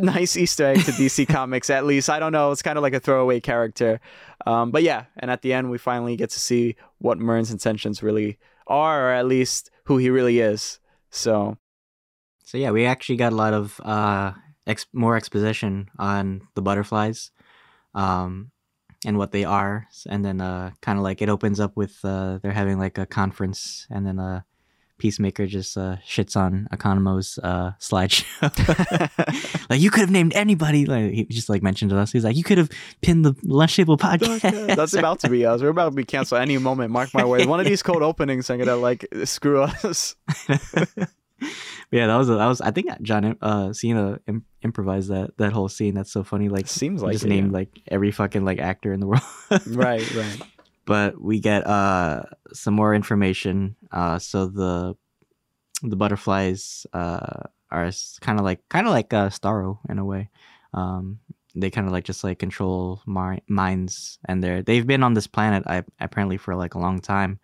nice 0.00 0.36
Easter 0.36 0.66
egg 0.66 0.84
to 0.84 0.92
DC 0.92 1.28
Comics, 1.28 1.70
at 1.70 1.84
least. 1.84 2.08
I 2.08 2.18
don't 2.18 2.32
know. 2.32 2.50
It's 2.50 2.62
kind 2.62 2.78
of 2.78 2.82
like 2.82 2.94
a 2.94 3.00
throwaway 3.00 3.40
character. 3.40 4.00
Um, 4.46 4.70
but 4.70 4.82
yeah, 4.82 5.04
and 5.18 5.30
at 5.30 5.42
the 5.42 5.52
end, 5.52 5.70
we 5.70 5.78
finally 5.78 6.16
get 6.16 6.30
to 6.30 6.40
see 6.40 6.76
what 6.98 7.18
Murn's 7.18 7.50
intentions 7.50 8.02
really 8.02 8.38
are, 8.66 9.08
or 9.08 9.12
at 9.12 9.26
least 9.26 9.70
who 9.84 9.98
he 9.98 10.10
really 10.10 10.40
is. 10.40 10.80
So, 11.10 11.58
So 12.44 12.58
yeah, 12.58 12.70
we 12.70 12.86
actually 12.86 13.16
got 13.16 13.32
a 13.32 13.36
lot 13.36 13.52
of 13.52 13.80
uh, 13.84 14.32
ex- 14.66 14.86
more 14.92 15.16
exposition 15.16 15.90
on 15.98 16.42
the 16.54 16.62
butterflies, 16.62 17.30
um, 17.94 18.50
and 19.04 19.18
what 19.18 19.32
they 19.32 19.44
are, 19.44 19.88
and 20.08 20.24
then 20.24 20.40
uh, 20.40 20.70
kind 20.80 20.98
of 20.98 21.02
like 21.02 21.20
it 21.20 21.28
opens 21.28 21.60
up 21.60 21.76
with 21.76 21.98
uh, 22.04 22.38
they're 22.42 22.52
having 22.52 22.78
like 22.78 22.98
a 22.98 23.06
conference, 23.06 23.86
and 23.90 24.06
then 24.06 24.18
uh, 24.18 24.40
Peacemaker 25.02 25.48
just 25.48 25.76
uh, 25.76 25.96
shits 26.06 26.36
on 26.36 26.68
Economo's 26.72 27.36
uh, 27.42 27.72
slideshow. 27.80 29.66
like 29.68 29.80
you 29.80 29.90
could 29.90 30.02
have 30.02 30.12
named 30.12 30.32
anybody. 30.32 30.86
Like 30.86 31.12
he 31.12 31.24
just 31.24 31.48
like 31.48 31.60
mentioned 31.60 31.90
to 31.90 31.98
us. 31.98 32.12
He's 32.12 32.22
like, 32.22 32.36
you 32.36 32.44
could 32.44 32.58
have 32.58 32.70
pinned 33.00 33.24
the 33.24 33.34
lunch 33.42 33.74
table 33.74 33.98
podcast. 33.98 34.76
that's 34.76 34.94
about 34.94 35.18
to 35.18 35.28
be 35.28 35.44
us. 35.44 35.60
We're 35.60 35.70
about 35.70 35.86
to 35.88 35.96
be 35.96 36.04
canceled 36.04 36.40
any 36.40 36.56
moment. 36.56 36.92
Mark 36.92 37.12
my 37.14 37.24
words. 37.24 37.46
One 37.46 37.58
of 37.58 37.66
these 37.66 37.82
cold 37.82 38.04
openings 38.04 38.48
are 38.48 38.56
gonna 38.56 38.76
like 38.76 39.04
screw 39.24 39.62
us. 39.62 40.14
yeah, 41.90 42.06
that 42.06 42.16
was 42.16 42.28
a, 42.28 42.34
that 42.34 42.46
was. 42.46 42.60
I 42.60 42.70
think 42.70 42.86
John 43.02 43.36
uh, 43.42 43.72
Cena 43.72 44.20
Im- 44.28 44.44
improvised 44.62 45.10
that 45.10 45.36
that 45.38 45.52
whole 45.52 45.68
scene. 45.68 45.94
That's 45.94 46.12
so 46.12 46.22
funny. 46.22 46.48
Like 46.48 46.68
Seems 46.68 47.02
like 47.02 47.14
just 47.14 47.24
it, 47.24 47.28
named 47.28 47.50
yeah. 47.50 47.58
like 47.58 47.82
every 47.88 48.12
fucking 48.12 48.44
like 48.44 48.60
actor 48.60 48.92
in 48.92 49.00
the 49.00 49.08
world. 49.08 49.22
right, 49.66 50.14
right. 50.14 50.42
But 50.84 51.20
we 51.20 51.40
get 51.40 51.66
uh 51.66 52.22
some 52.52 52.74
more 52.74 52.94
information. 52.94 53.76
Uh, 53.90 54.18
so 54.18 54.46
the 54.46 54.96
the 55.82 55.96
butterflies 55.96 56.86
uh 56.92 57.44
are 57.70 57.90
kind 58.20 58.38
of 58.38 58.44
like 58.44 58.60
kind 58.68 58.86
of 58.86 58.92
like 58.92 59.12
uh, 59.12 59.30
Starro 59.30 59.78
in 59.88 59.98
a 59.98 60.04
way. 60.04 60.30
Um, 60.74 61.20
they 61.54 61.70
kind 61.70 61.86
of 61.86 61.92
like 61.92 62.04
just 62.04 62.24
like 62.24 62.38
control 62.38 63.02
mi- 63.06 63.42
minds, 63.48 64.18
and 64.26 64.42
they're 64.42 64.62
they've 64.62 64.86
been 64.86 65.02
on 65.02 65.14
this 65.14 65.26
planet 65.26 65.64
I, 65.66 65.82
apparently 66.00 66.36
for 66.36 66.54
like 66.54 66.74
a 66.74 66.78
long 66.78 67.00
time. 67.00 67.40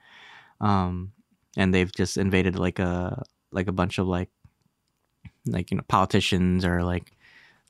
Um, 0.60 1.12
and 1.56 1.74
they've 1.74 1.92
just 1.92 2.16
invaded 2.16 2.58
like 2.58 2.78
a 2.78 3.24
like 3.52 3.68
a 3.68 3.72
bunch 3.72 3.98
of 3.98 4.06
like 4.06 4.30
like 5.46 5.70
you 5.70 5.76
know 5.76 5.84
politicians 5.88 6.64
or 6.64 6.82
like 6.82 7.12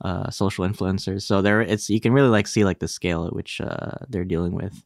uh 0.02 0.30
social 0.30 0.66
influencers 0.66 1.22
so 1.22 1.42
there 1.42 1.60
it's 1.60 1.90
you 1.90 2.00
can 2.00 2.12
really 2.12 2.28
like 2.28 2.46
see 2.46 2.64
like 2.64 2.78
the 2.78 2.88
scale 2.88 3.26
at 3.26 3.34
which 3.34 3.60
uh 3.60 3.96
they're 4.08 4.24
dealing 4.24 4.52
with 4.52 4.82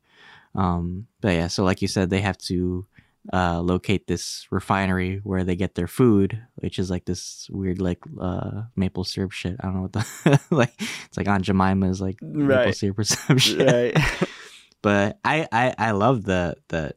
Um, 0.54 1.06
but 1.20 1.30
yeah, 1.34 1.46
so 1.48 1.64
like 1.64 1.82
you 1.82 1.88
said, 1.88 2.10
they 2.10 2.20
have 2.20 2.38
to 2.38 2.86
uh, 3.32 3.60
locate 3.60 4.06
this 4.06 4.46
refinery 4.50 5.20
where 5.22 5.44
they 5.44 5.54
get 5.56 5.74
their 5.76 5.86
food, 5.86 6.40
which 6.56 6.78
is 6.78 6.90
like 6.90 7.04
this 7.04 7.48
weird 7.50 7.80
like 7.80 8.00
uh, 8.20 8.62
maple 8.76 9.04
syrup 9.04 9.30
shit. 9.32 9.56
I 9.60 9.66
don't 9.66 9.74
know 9.76 9.82
what 9.82 9.92
the 9.92 10.40
like. 10.50 10.74
It's 11.06 11.16
like 11.16 11.28
Aunt 11.28 11.44
Jemima's 11.44 12.00
like 12.00 12.20
maple 12.20 12.46
Right. 12.56 12.74
syrup 12.74 12.98
or 12.98 13.04
some 13.04 13.38
shit. 13.38 13.94
Right. 13.94 14.28
But 14.82 15.20
I 15.24 15.46
I 15.52 15.74
I 15.78 15.90
love 15.92 16.24
the 16.24 16.56
the 16.66 16.92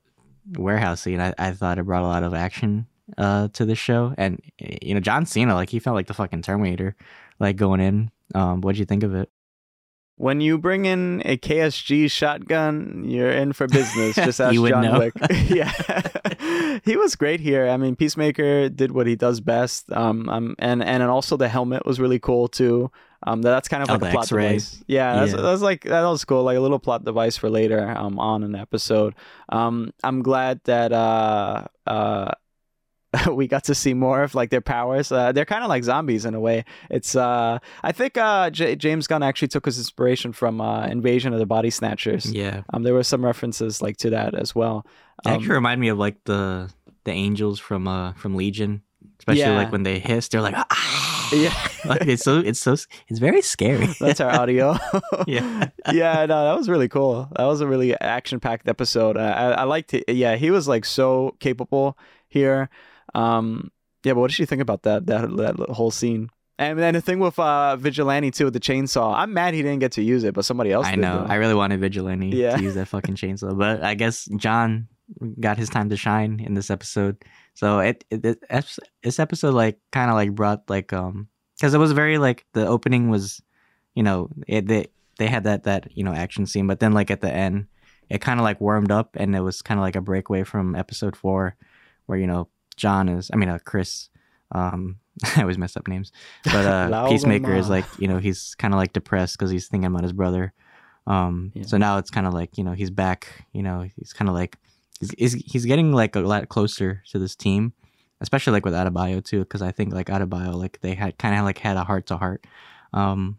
warehouse 0.58 1.02
scene. 1.02 1.22
I 1.22 1.36
I 1.38 1.52
thought 1.52 1.78
it 1.78 1.84
brought 1.86 2.02
a 2.02 2.08
lot 2.08 2.24
of 2.24 2.34
action 2.34 2.88
uh 3.16 3.50
to 3.54 3.64
the 3.64 3.76
show, 3.76 4.16
and 4.18 4.42
you 4.60 4.96
know 4.96 5.00
John 5.00 5.28
Cena 5.28 5.54
like 5.54 5.70
he 5.70 5.78
felt 5.78 5.94
like 5.94 6.08
the 6.08 6.16
fucking 6.16 6.42
Terminator, 6.42 6.96
like 7.40 7.58
going 7.58 7.82
in. 7.82 8.10
Um, 8.34 8.62
what'd 8.62 8.80
you 8.80 8.86
think 8.86 9.04
of 9.04 9.14
it? 9.14 9.30
When 10.18 10.40
you 10.42 10.58
bring 10.58 10.86
in 10.86 11.22
a 11.26 11.38
KSG 11.38 12.10
shotgun, 12.10 13.04
you're 13.06 13.32
in 13.32 13.54
for 13.54 13.68
business. 13.68 14.16
Just 14.16 14.40
ask 14.40 14.56
John 14.56 14.84
know. 14.84 15.00
Wick. 15.00 15.14
yeah, 15.50 16.80
he 16.86 16.96
was 16.98 17.16
great 17.16 17.40
here. 17.40 17.68
I 17.68 17.78
mean, 17.78 17.96
Peacemaker 17.96 18.70
did 18.70 18.92
what 18.92 19.08
he 19.08 19.16
does 19.16 19.42
best. 19.42 19.92
Um, 19.92 20.30
um, 20.30 20.56
and 20.60 20.84
and 20.84 21.04
also 21.04 21.38
the 21.38 21.50
helmet 21.50 21.86
was 21.86 22.00
really 22.00 22.20
cool 22.20 22.48
too. 22.48 22.92
Um, 23.28 23.42
that's 23.42 23.68
kind 23.68 23.82
of 23.82 23.90
Oh, 23.90 23.94
like 23.94 24.02
the 24.02 24.08
a 24.10 24.12
plot 24.12 24.24
X-ray. 24.26 24.48
device. 24.50 24.84
Yeah, 24.88 25.16
that's, 25.16 25.32
Yeah. 25.34 25.42
that's 25.42 25.62
like 25.62 25.84
that 25.86 26.04
was 26.04 26.24
cool. 26.26 26.44
Like 26.44 26.58
a 26.58 26.62
little 26.62 26.80
plot 26.80 27.04
device 27.04 27.36
for 27.38 27.50
later. 27.50 27.90
Um, 27.98 28.20
on 28.20 28.44
an 28.44 28.56
episode. 28.56 29.16
Um, 29.50 29.92
I'm 30.04 30.22
glad 30.22 30.62
that 30.66 30.94
uh 30.94 31.64
uh. 31.88 32.32
we 33.32 33.48
got 33.48 33.64
to 33.66 33.76
see 33.76 33.94
more 33.94 34.24
of 34.24 34.36
like 34.36 34.50
their 34.50 34.62
powers. 34.62 35.12
Uh, 35.12 35.32
they're 35.32 35.46
kind 35.46 35.64
of 35.64 35.70
like 35.70 35.84
zombies 35.84 36.26
in 36.26 36.34
a 36.34 36.40
way. 36.40 36.66
It's 36.90 37.16
uh, 37.16 37.60
I 37.84 37.92
think 37.92 38.18
uh, 38.18 38.50
J- 38.50 38.76
James 38.76 39.08
Gunn 39.08 39.24
actually 39.24 39.50
took 39.50 39.66
his 39.66 39.78
inspiration 39.78 40.34
from 40.34 40.62
uh, 40.62 40.88
Invasion 40.88 41.34
of 41.34 41.40
the 41.40 41.46
Body 41.46 41.70
Snatchers. 41.70 42.32
Yeah, 42.32 42.62
Um, 42.74 42.84
there 42.84 42.94
were 42.94 43.04
some 43.04 43.24
references 43.24 43.82
like 43.82 43.98
to 43.98 44.10
that 44.12 44.34
as 44.36 44.54
well. 44.56 44.86
it 45.26 45.30
Um, 45.30 45.34
actually 45.36 45.54
reminded 45.54 45.82
me 45.82 45.90
of 45.90 45.98
like 45.98 46.24
the 46.26 46.70
the 47.04 47.12
angels 47.12 47.60
from 47.60 47.88
uh 47.88 48.14
from 48.14 48.36
Legion, 48.36 48.82
especially 49.20 49.42
Yeah. 49.42 49.58
like 49.58 49.72
when 49.72 49.84
they 49.84 50.00
hiss. 50.00 50.28
They're 50.28 50.42
like 50.42 50.56
ah. 50.58 51.30
yeah, 51.34 51.54
like 51.86 52.02
it's 52.08 52.24
so 52.24 52.40
it's 52.40 52.60
so 52.60 52.74
it's 52.74 53.20
very 53.20 53.42
scary. 53.42 53.88
that's 54.00 54.20
our 54.20 54.32
audio. 54.42 54.76
yeah. 55.28 55.70
yeah, 55.92 56.26
no, 56.26 56.46
that 56.46 56.58
was 56.58 56.68
really 56.70 56.88
cool. 56.90 57.30
That 57.38 57.46
was 57.46 57.62
a 57.62 57.68
really 57.68 57.94
action-packed 58.00 58.68
episode. 58.68 59.18
I, 59.18 59.30
I, 59.32 59.52
I 59.52 59.64
liked 59.64 59.94
it. 59.94 60.04
Yeah, 60.10 60.36
he 60.36 60.50
was 60.52 60.68
like 60.68 60.86
so 60.86 61.36
capable 61.40 61.98
here. 62.28 62.70
Um, 63.16 63.72
yeah, 64.04 64.14
but 64.14 64.20
what 64.20 64.30
did 64.32 64.40
you 64.40 64.46
think 64.46 64.62
about 64.62 64.84
that 64.84 65.08
that 65.08 65.36
that 65.38 65.56
whole 65.70 65.92
scene? 65.92 66.30
And 66.58 66.80
then 66.80 66.94
the 66.94 67.02
thing 67.02 67.20
with 67.20 67.38
uh, 67.38 67.76
Vigilante 67.76 68.32
too, 68.32 68.46
with 68.46 68.54
the 68.54 68.60
chainsaw. 68.62 69.14
I'm 69.16 69.34
mad 69.34 69.54
he 69.54 69.62
didn't 69.62 69.80
get 69.80 69.92
to 69.94 70.02
use 70.02 70.24
it, 70.24 70.34
but 70.34 70.46
somebody 70.46 70.72
else. 70.72 70.86
I 70.88 70.96
know. 70.96 71.20
though. 71.26 71.26
I 71.32 71.36
really 71.36 71.54
wanted 71.54 71.82
Vigilante 71.82 72.28
Yeah. 72.30 72.56
to 72.56 72.64
use 72.64 72.76
that 72.76 72.88
fucking 72.88 73.16
chainsaw, 73.16 73.58
but 73.58 73.84
I 73.84 73.94
guess 73.96 74.26
John 74.38 74.88
got 75.40 75.58
his 75.58 75.70
time 75.70 75.90
to 75.90 75.98
shine 75.98 76.40
in 76.40 76.54
this 76.54 76.70
episode. 76.72 77.18
So 77.56 77.80
it, 77.80 78.06
it, 78.10 78.26
it 78.26 78.78
this 79.04 79.20
episode 79.20 79.54
like 79.54 79.80
kind 79.92 80.10
of 80.10 80.16
like 80.16 80.34
brought 80.34 80.70
like 80.70 80.94
um 80.94 81.28
because 81.58 81.74
it 81.74 81.78
was 81.78 81.92
very 81.92 82.18
like 82.18 82.46
the 82.54 82.66
opening 82.68 83.10
was, 83.10 83.42
you 83.94 84.04
know, 84.04 84.30
it 84.48 84.68
they 84.68 84.88
they 85.18 85.28
had 85.28 85.44
that 85.44 85.64
that 85.64 85.90
you 85.98 86.04
know 86.06 86.14
action 86.14 86.46
scene, 86.46 86.68
but 86.68 86.80
then 86.80 86.94
like 86.94 87.12
at 87.12 87.20
the 87.22 87.32
end, 87.34 87.68
it 88.10 88.22
kind 88.22 88.40
of 88.40 88.44
like 88.46 88.62
warmed 88.62 88.92
up 88.92 89.10
and 89.18 89.36
it 89.36 89.42
was 89.42 89.62
kind 89.62 89.78
of 89.80 89.82
like 89.84 89.96
a 89.98 90.02
breakaway 90.02 90.44
from 90.44 90.74
episode 90.76 91.16
four, 91.18 91.56
where 92.06 92.18
you 92.18 92.28
know 92.28 92.48
John 92.78 93.10
is 93.10 93.30
I 93.34 93.38
mean 93.38 93.50
uh, 93.50 93.60
Chris. 93.64 94.10
Um, 94.52 94.98
I 95.38 95.42
always 95.42 95.58
mess 95.58 95.78
up 95.78 95.88
names, 95.88 96.12
but 96.44 96.66
uh, 96.66 97.08
Peacemaker 97.10 97.56
is 97.56 97.70
like 97.70 97.86
you 97.98 98.08
know 98.08 98.18
he's 98.18 98.54
kind 98.56 98.74
of 98.74 98.78
like 98.78 98.94
depressed 98.94 99.38
because 99.38 99.50
he's 99.52 99.68
thinking 99.68 99.88
about 99.88 100.04
his 100.04 100.14
brother. 100.14 100.54
Um, 101.08 101.52
Yeah. 101.54 101.64
so 101.66 101.78
now 101.78 101.98
it's 102.00 102.10
kind 102.12 102.28
of 102.28 102.34
like 102.34 102.58
you 102.58 102.64
know 102.64 102.74
he's 102.74 102.90
back. 102.90 103.46
You 103.54 103.64
know 103.64 103.88
he's 103.96 104.12
kind 104.14 104.28
of 104.28 104.36
like 104.36 104.58
he's, 105.00 105.12
he's 105.18 105.34
he's 105.34 105.66
getting 105.66 105.94
like 105.94 106.16
a 106.16 106.20
lot 106.20 106.48
closer 106.50 107.02
to 107.12 107.20
this 107.20 107.36
team, 107.36 107.74
especially 108.22 108.52
like 108.54 108.66
with 108.66 108.74
Adebayo 108.74 109.24
too, 109.24 109.40
because 109.40 109.62
I 109.62 109.72
think 109.72 109.94
like 109.94 110.08
Adebayo 110.08 110.54
like 110.54 110.80
they 110.82 110.96
had 110.96 111.18
kind 111.18 111.38
of 111.38 111.46
like 111.46 111.60
had 111.60 111.78
a 111.78 111.84
heart 111.84 112.08
to 112.08 112.18
heart. 112.18 112.46
Um, 112.94 113.38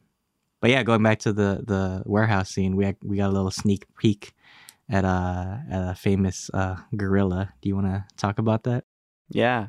but 0.61 0.71
yeah, 0.71 0.83
going 0.83 1.03
back 1.03 1.19
to 1.21 1.33
the 1.33 1.63
the 1.67 2.03
warehouse 2.07 2.51
scene, 2.51 2.75
we 2.77 2.85
had, 2.87 2.97
we 3.03 3.19
got 3.19 3.29
a 3.31 3.33
little 3.33 3.51
sneak 3.51 3.85
peek 3.99 4.33
at 4.89 5.05
uh 5.05 5.57
at 5.71 5.91
a 5.91 5.95
famous 5.95 6.51
uh 6.55 6.77
gorilla. 6.97 7.53
Do 7.61 7.69
you 7.69 7.75
want 7.75 7.89
to 7.89 8.05
talk 8.17 8.39
about 8.39 8.63
that? 8.65 8.85
Yeah. 9.31 9.69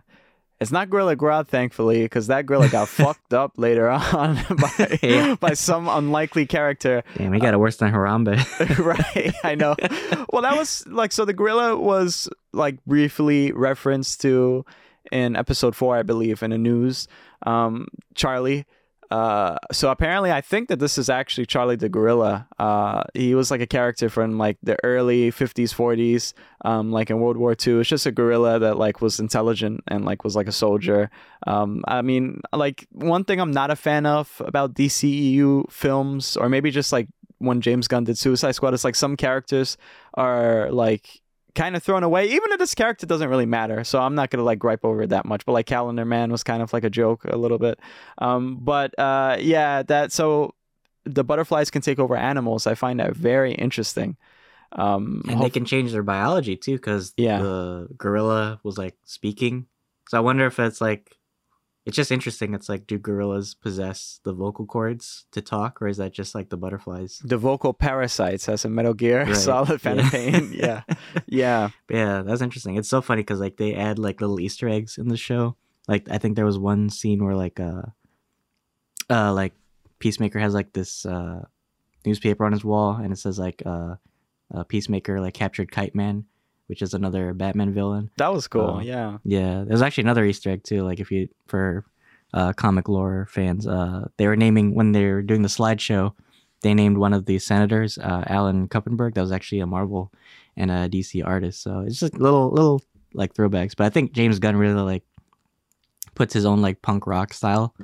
It's 0.59 0.71
not 0.71 0.89
Gorilla 0.89 1.15
Grodd, 1.15 1.47
thankfully, 1.47 2.01
because 2.01 2.27
that 2.27 2.47
gorilla 2.47 2.67
got 2.69 2.87
fucked 2.87 3.31
up 3.31 3.53
later 3.57 3.87
on 3.89 4.35
by 4.59 4.97
Yeah. 5.03 5.35
by 5.39 5.53
some 5.53 5.87
unlikely 5.87 6.47
character. 6.47 7.03
Damn, 7.15 7.31
he 7.33 7.39
got 7.39 7.53
it 7.53 7.59
worse 7.59 7.77
than 7.77 7.93
Harambe. 7.93 8.37
right, 8.79 9.35
I 9.43 9.53
know. 9.53 9.75
Well, 10.33 10.41
that 10.41 10.57
was 10.57 10.83
like 10.87 11.11
so. 11.11 11.25
The 11.25 11.33
gorilla 11.33 11.77
was 11.77 12.27
like 12.53 12.83
briefly 12.85 13.51
referenced 13.51 14.21
to 14.21 14.65
in 15.11 15.35
episode 15.35 15.75
four, 15.75 15.95
I 15.95 16.01
believe, 16.01 16.41
in 16.41 16.49
the 16.49 16.57
news. 16.57 17.07
Um, 17.45 17.87
Charlie. 18.15 18.65
Uh, 19.09 19.57
so 19.71 19.89
apparently, 19.89 20.31
I 20.31 20.41
think 20.41 20.67
that 20.69 20.79
this 20.79 20.97
is 20.97 21.09
actually 21.09 21.45
Charlie 21.45 21.75
the 21.75 21.89
gorilla. 21.89 22.47
Uh, 22.59 23.03
he 23.13 23.35
was 23.35 23.49
like 23.49 23.61
a 23.61 23.67
character 23.67 24.09
from 24.09 24.37
like 24.37 24.57
the 24.61 24.77
early 24.83 25.31
'50s, 25.31 25.73
'40s, 25.73 26.33
um, 26.65 26.91
like 26.91 27.09
in 27.09 27.19
World 27.19 27.37
War 27.37 27.51
II. 27.51 27.79
It's 27.79 27.89
just 27.89 28.05
a 28.05 28.11
gorilla 28.11 28.59
that 28.59 28.77
like 28.77 29.01
was 29.01 29.19
intelligent 29.19 29.83
and 29.87 30.03
like 30.03 30.23
was 30.23 30.35
like 30.35 30.47
a 30.47 30.51
soldier. 30.51 31.09
Um, 31.45 31.83
I 31.87 32.01
mean, 32.01 32.41
like 32.53 32.85
one 32.91 33.23
thing 33.23 33.39
I'm 33.39 33.51
not 33.51 33.71
a 33.71 33.75
fan 33.75 34.05
of 34.05 34.41
about 34.45 34.73
DCEU 34.73 35.71
films, 35.71 36.35
or 36.35 36.49
maybe 36.49 36.71
just 36.71 36.91
like 36.91 37.07
when 37.39 37.61
James 37.61 37.87
Gunn 37.87 38.03
did 38.03 38.17
Suicide 38.17 38.53
Squad, 38.53 38.73
it's 38.73 38.83
like 38.83 38.95
some 38.95 39.15
characters 39.15 39.77
are 40.15 40.71
like 40.71 41.21
kind 41.57 41.75
of 41.75 41.83
thrown 41.83 42.03
away, 42.03 42.25
even 42.27 42.51
if 42.53 42.59
this 42.59 42.73
character 42.75 43.05
doesn't 43.05 43.27
really 43.29 43.45
matter. 43.45 43.83
So 43.83 43.99
I'm 43.99 44.15
not 44.15 44.29
gonna 44.29 44.43
like 44.43 44.59
gripe 44.59 44.85
over 44.85 45.01
it 45.01 45.09
that 45.09 45.25
much. 45.25 45.45
But 45.45 45.51
like 45.53 45.65
Calendar 45.65 46.05
Man 46.05 46.31
was 46.31 46.43
kind 46.43 46.61
of 46.61 46.71
like 46.71 46.85
a 46.85 46.89
joke 46.89 47.25
a 47.25 47.35
little 47.35 47.57
bit. 47.57 47.79
Um, 48.19 48.59
but 48.61 48.97
uh, 48.97 49.35
yeah, 49.39 49.83
that 49.83 50.11
so 50.13 50.53
the 51.03 51.23
butterflies 51.23 51.69
can 51.71 51.81
take 51.81 51.99
over 51.99 52.15
animals. 52.15 52.67
I 52.67 52.75
find 52.75 52.99
that 52.99 53.15
very 53.15 53.53
interesting. 53.53 54.15
Um, 54.73 55.23
and 55.29 55.41
they 55.41 55.49
can 55.49 55.65
change 55.65 55.91
their 55.93 56.03
biology 56.03 56.55
too 56.57 56.75
because 56.75 57.13
Yeah. 57.17 57.39
the 57.41 57.87
gorilla 57.97 58.59
was 58.63 58.77
like 58.77 58.95
speaking 59.05 59.65
so 60.09 60.17
i 60.17 60.21
wonder 60.21 60.45
if 60.45 60.59
it's 60.59 60.81
like 60.81 61.16
it's 61.87 61.95
just 61.95 62.11
interesting 62.11 62.53
it's 62.53 62.69
like 62.69 62.85
do 62.85 62.97
gorillas 62.99 63.53
possess 63.55 64.19
the 64.23 64.33
vocal 64.33 64.65
cords 64.65 65.25
to 65.31 65.41
talk 65.41 65.81
or 65.81 65.87
is 65.87 65.97
that 65.97 66.11
just 66.11 66.35
like 66.35 66.49
the 66.49 66.57
butterflies 66.57 67.19
the 67.23 67.37
vocal 67.37 67.73
parasites 67.73 68.47
as 68.49 68.65
a 68.65 68.69
Metal 68.69 68.93
Gear 68.93 69.23
Right. 69.25 69.35
Solid 69.35 69.81
Phantom 69.81 70.05
Yeah. 70.05 70.11
Pain. 70.11 70.51
Yeah, 70.53 70.81
yeah, 71.27 71.69
yeah 71.89 72.21
that's 72.23 72.41
interesting 72.41 72.75
it's 72.75 72.89
so 72.89 73.01
funny 73.01 73.21
because 73.21 73.39
like 73.39 73.57
they 73.57 73.73
add 73.73 73.97
like 73.99 74.21
little 74.21 74.39
easter 74.39 74.67
eggs 74.69 74.97
in 74.97 75.07
the 75.07 75.17
show 75.17 75.55
like 75.87 76.07
i 76.11 76.17
think 76.17 76.35
there 76.35 76.45
was 76.45 76.59
one 76.59 76.89
scene 76.89 77.23
where 77.23 77.35
like 77.35 77.59
uh 77.59 77.83
uh 79.09 79.31
like 79.33 79.53
peacemaker 79.99 80.39
has 80.39 80.53
like 80.53 80.73
this 80.73 81.05
uh 81.05 81.41
newspaper 82.05 82.45
on 82.45 82.51
his 82.51 82.63
wall 82.63 82.95
and 83.01 83.11
it 83.11 83.17
says 83.17 83.39
like 83.39 83.63
uh, 83.65 83.95
uh 84.53 84.63
peacemaker 84.65 85.19
like 85.19 85.33
captured 85.33 85.71
kite 85.71 85.95
man 85.95 86.25
which 86.67 86.81
is 86.81 86.93
another 86.93 87.33
batman 87.33 87.73
villain 87.73 88.09
that 88.17 88.31
was 88.31 88.47
cool. 88.47 88.77
Oh. 88.77 88.79
yeah, 88.79 89.17
Yeah, 89.23 89.63
there's 89.67 89.81
actually 89.81 90.03
another 90.03 90.25
Easter 90.25 90.51
egg 90.51 90.63
too. 90.63 90.83
Like 90.83 90.99
if 90.99 91.11
you 91.11 91.27
for 91.47 91.85
uh, 92.33 92.53
comic 92.53 92.87
lore 92.89 93.27
fans, 93.29 93.65
uh, 93.67 94.07
they 94.17 94.27
were 94.27 94.35
naming 94.35 94.75
when 94.75 94.91
they 94.91 95.05
were 95.05 95.21
doing 95.21 95.41
the 95.41 95.47
slideshow, 95.47 96.13
they 96.61 96.73
named 96.73 96.97
one 96.97 97.13
of 97.13 97.25
the 97.25 97.39
senators 97.39 97.97
uh, 97.97 98.23
Alan 98.27 98.67
Kupperberg. 98.67 99.13
That 99.13 99.21
was 99.21 99.31
actually 99.31 99.59
a 99.61 99.65
Marvel 99.67 100.11
and 100.55 100.71
a 100.71 100.89
DC 100.89 101.25
artist. 101.25 101.61
So 101.61 101.79
it's 101.81 101.99
just 101.99 102.15
little 102.15 102.49
little 102.51 102.81
like 103.13 103.33
throwbacks. 103.33 103.75
But 103.75 103.85
I 103.85 103.89
think 103.89 104.13
James 104.13 104.39
Gunn 104.39 104.57
really 104.57 104.81
like 104.81 105.03
puts 106.15 106.33
his 106.33 106.45
own 106.45 106.61
like 106.61 106.81
punk 106.81 107.07
rock 107.07 107.33
style 107.33 107.75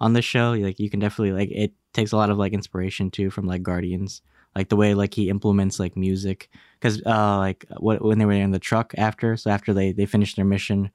on 0.00 0.12
the 0.12 0.22
show. 0.22 0.52
Like 0.52 0.78
you 0.78 0.90
can 0.90 1.00
definitely 1.00 1.32
like 1.32 1.50
it 1.50 1.72
takes 1.92 2.12
a 2.12 2.16
lot 2.16 2.30
of 2.30 2.38
like 2.38 2.52
inspiration 2.52 3.10
too 3.10 3.30
from 3.30 3.46
like 3.46 3.62
Guardians. 3.62 4.22
Like 4.54 4.68
the 4.68 4.76
way 4.76 4.94
like 4.94 5.14
he 5.14 5.28
implements 5.28 5.78
like 5.78 5.96
music 5.96 6.50
because 6.80 7.02
uh 7.06 7.38
like 7.38 7.64
what 7.78 8.02
when 8.02 8.18
they 8.18 8.24
were 8.24 8.32
in 8.32 8.50
the 8.50 8.58
truck 8.58 8.94
after 8.96 9.36
so 9.36 9.50
after 9.50 9.72
they 9.74 9.92
they 9.92 10.06
finished 10.06 10.36
their 10.36 10.44
mission 10.44 10.90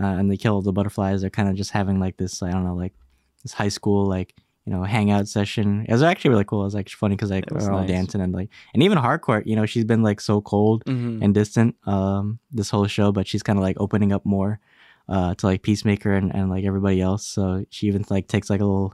uh, 0.00 0.04
and 0.18 0.30
they 0.30 0.36
kill 0.36 0.60
the 0.62 0.72
butterflies 0.72 1.20
they're 1.20 1.30
kind 1.30 1.48
of 1.48 1.54
just 1.54 1.70
having 1.72 1.98
like 2.00 2.16
this 2.16 2.42
i 2.42 2.50
don't 2.50 2.64
know 2.64 2.74
like 2.74 2.94
this 3.42 3.52
high 3.52 3.68
school 3.68 4.06
like 4.06 4.34
you 4.64 4.74
know 4.74 4.82
hangout 4.84 5.26
session. 5.28 5.86
It 5.88 5.92
was 5.92 6.02
actually 6.02 6.32
really 6.32 6.44
cool. 6.44 6.60
It 6.60 6.64
was 6.64 6.74
like 6.74 6.90
funny 6.90 7.14
because 7.16 7.30
like 7.30 7.46
we're 7.50 7.72
all 7.72 7.86
dancing 7.86 8.20
and 8.20 8.34
like 8.34 8.50
and 8.74 8.82
even 8.82 8.98
hardcore 8.98 9.42
you 9.46 9.56
know 9.56 9.64
she's 9.64 9.86
been 9.86 10.02
like 10.02 10.20
so 10.20 10.42
cold 10.42 10.84
Mhm. 10.84 11.22
and 11.22 11.32
distant 11.32 11.74
um 11.86 12.38
this 12.52 12.68
whole 12.68 12.86
show 12.86 13.10
but 13.10 13.26
she's 13.26 13.42
kind 13.42 13.58
of 13.58 13.62
like 13.62 13.76
opening 13.80 14.12
up 14.12 14.26
more 14.26 14.60
uh 15.08 15.34
to 15.36 15.46
like 15.46 15.62
peacemaker 15.62 16.12
and, 16.12 16.34
and 16.34 16.50
like 16.50 16.64
everybody 16.66 17.00
else. 17.00 17.24
So 17.26 17.64
she 17.70 17.86
even 17.86 18.04
like 18.10 18.28
takes 18.28 18.50
like 18.50 18.60
a 18.60 18.64
little 18.66 18.92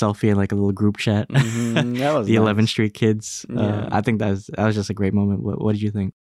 selfie 0.00 0.28
in 0.30 0.36
like 0.36 0.52
a 0.52 0.54
little 0.54 0.72
group 0.72 0.96
chat 0.96 1.28
Mhm. 1.28 1.98
That 1.98 2.12
was 2.18 2.26
the 2.26 2.38
nice. 2.38 2.54
11th 2.54 2.68
street 2.68 2.94
kids 2.94 3.46
uh, 3.56 3.88
i 3.90 4.00
think 4.00 4.18
that 4.20 4.30
was 4.30 4.46
that 4.56 4.66
was 4.66 4.74
just 4.74 4.90
a 4.90 4.94
great 4.94 5.14
moment 5.14 5.42
what, 5.42 5.56
what 5.62 5.72
did 5.72 5.82
you 5.82 5.90
think 5.90 6.12